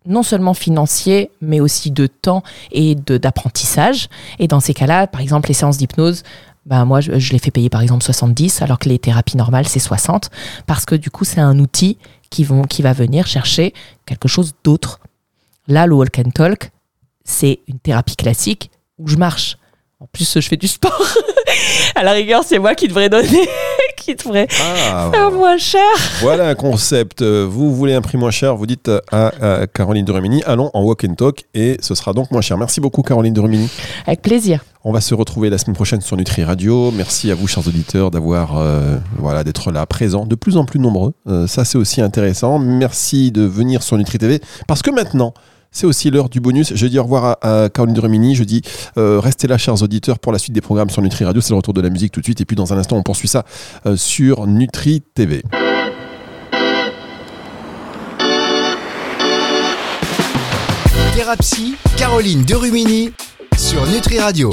non 0.06 0.22
seulement 0.22 0.54
financier, 0.54 1.30
mais 1.40 1.60
aussi 1.60 1.90
de 1.90 2.06
temps 2.06 2.42
et 2.72 2.94
d'apprentissage. 2.94 4.08
Et 4.38 4.48
dans 4.48 4.60
ces 4.60 4.74
cas-là, 4.74 5.06
par 5.06 5.20
exemple, 5.20 5.48
les 5.48 5.54
séances 5.54 5.78
d'hypnose, 5.78 6.22
bah 6.66 6.84
moi, 6.84 7.00
je, 7.00 7.18
je 7.18 7.32
les 7.32 7.38
fais 7.38 7.50
payer 7.50 7.68
par 7.68 7.82
exemple 7.82 8.04
70, 8.04 8.62
alors 8.62 8.78
que 8.78 8.88
les 8.88 8.98
thérapies 8.98 9.36
normales, 9.36 9.66
c'est 9.66 9.78
60, 9.78 10.30
parce 10.66 10.84
que 10.84 10.94
du 10.94 11.10
coup, 11.10 11.24
c'est 11.24 11.40
un 11.40 11.58
outil 11.58 11.98
qui, 12.30 12.44
vont, 12.44 12.62
qui 12.62 12.82
va 12.82 12.92
venir 12.92 13.26
chercher 13.26 13.74
quelque 14.06 14.28
chose 14.28 14.54
d'autre. 14.62 15.00
Là, 15.68 15.86
le 15.86 15.94
walk 15.94 16.18
and 16.18 16.30
talk, 16.30 16.70
c'est 17.24 17.60
une 17.68 17.78
thérapie 17.78 18.16
classique 18.16 18.70
où 18.98 19.08
je 19.08 19.16
marche. 19.16 19.56
En 20.04 20.08
plus, 20.12 20.34
je 20.38 20.46
fais 20.46 20.58
du 20.58 20.68
sport. 20.68 21.02
à 21.94 22.02
la 22.02 22.12
rigueur, 22.12 22.42
c'est 22.44 22.58
moi 22.58 22.74
qui 22.74 22.88
devrais 22.88 23.08
donner, 23.08 23.48
qui 23.96 24.14
devrais 24.14 24.46
Ah, 24.60 25.08
faire 25.10 25.30
moins 25.32 25.56
cher. 25.56 25.80
voilà 26.20 26.48
un 26.48 26.54
concept. 26.54 27.22
Vous 27.22 27.74
voulez 27.74 27.94
un 27.94 28.02
prix 28.02 28.18
moins 28.18 28.30
cher, 28.30 28.54
vous 28.54 28.66
dites 28.66 28.90
à, 29.10 29.28
à 29.62 29.66
Caroline 29.66 30.04
de 30.04 30.12
Rumini, 30.12 30.42
allons 30.44 30.70
en 30.74 30.82
walk 30.82 31.04
and 31.08 31.14
talk 31.14 31.44
et 31.54 31.78
ce 31.80 31.94
sera 31.94 32.12
donc 32.12 32.30
moins 32.30 32.42
cher. 32.42 32.58
Merci 32.58 32.82
beaucoup, 32.82 33.00
Caroline 33.00 33.32
de 33.32 33.40
Rumini. 33.40 33.70
Avec 34.06 34.20
plaisir. 34.20 34.62
On 34.84 34.92
va 34.92 35.00
se 35.00 35.14
retrouver 35.14 35.48
la 35.48 35.56
semaine 35.56 35.74
prochaine 35.74 36.02
sur 36.02 36.18
Nutri 36.18 36.44
Radio. 36.44 36.90
Merci 36.90 37.30
à 37.30 37.34
vous, 37.34 37.46
chers 37.46 37.66
auditeurs, 37.66 38.10
d'avoir 38.10 38.58
euh, 38.58 38.98
voilà 39.16 39.42
d'être 39.42 39.72
là, 39.72 39.86
présents, 39.86 40.26
de 40.26 40.34
plus 40.34 40.58
en 40.58 40.66
plus 40.66 40.78
nombreux. 40.80 41.14
Euh, 41.28 41.46
ça, 41.46 41.64
c'est 41.64 41.78
aussi 41.78 42.02
intéressant. 42.02 42.58
Merci 42.58 43.32
de 43.32 43.42
venir 43.42 43.82
sur 43.82 43.96
Nutri 43.96 44.18
TV 44.18 44.40
parce 44.68 44.82
que 44.82 44.90
maintenant. 44.90 45.32
C'est 45.74 45.86
aussi 45.86 46.08
l'heure 46.10 46.28
du 46.28 46.40
bonus. 46.40 46.72
Je 46.74 46.86
dis 46.86 47.00
au 47.00 47.02
revoir 47.02 47.36
à, 47.42 47.68
Caroline 47.68 47.96
de 47.96 48.00
Rumini. 48.00 48.36
Je 48.36 48.44
dis 48.44 48.62
euh, 48.96 49.18
restez 49.18 49.48
là, 49.48 49.58
chers 49.58 49.82
auditeurs, 49.82 50.20
pour 50.20 50.30
la 50.30 50.38
suite 50.38 50.54
des 50.54 50.60
programmes 50.60 50.88
sur 50.88 51.02
Nutri 51.02 51.24
Radio. 51.24 51.42
C'est 51.42 51.50
le 51.50 51.56
retour 51.56 51.74
de 51.74 51.80
la 51.80 51.90
musique 51.90 52.12
tout 52.12 52.20
de 52.20 52.24
suite. 52.24 52.40
Et 52.40 52.44
puis 52.44 52.54
dans 52.54 52.72
un 52.72 52.78
instant, 52.78 52.96
on 52.96 53.02
poursuit 53.02 53.28
ça 53.28 53.44
euh, 53.84 53.96
sur 53.96 54.46
Nutri 54.46 55.02
TV. 55.14 55.42
Thérapie, 61.14 61.74
Caroline 61.96 62.44
sur 63.56 63.86
Nutri 63.86 64.20
Radio. 64.20 64.52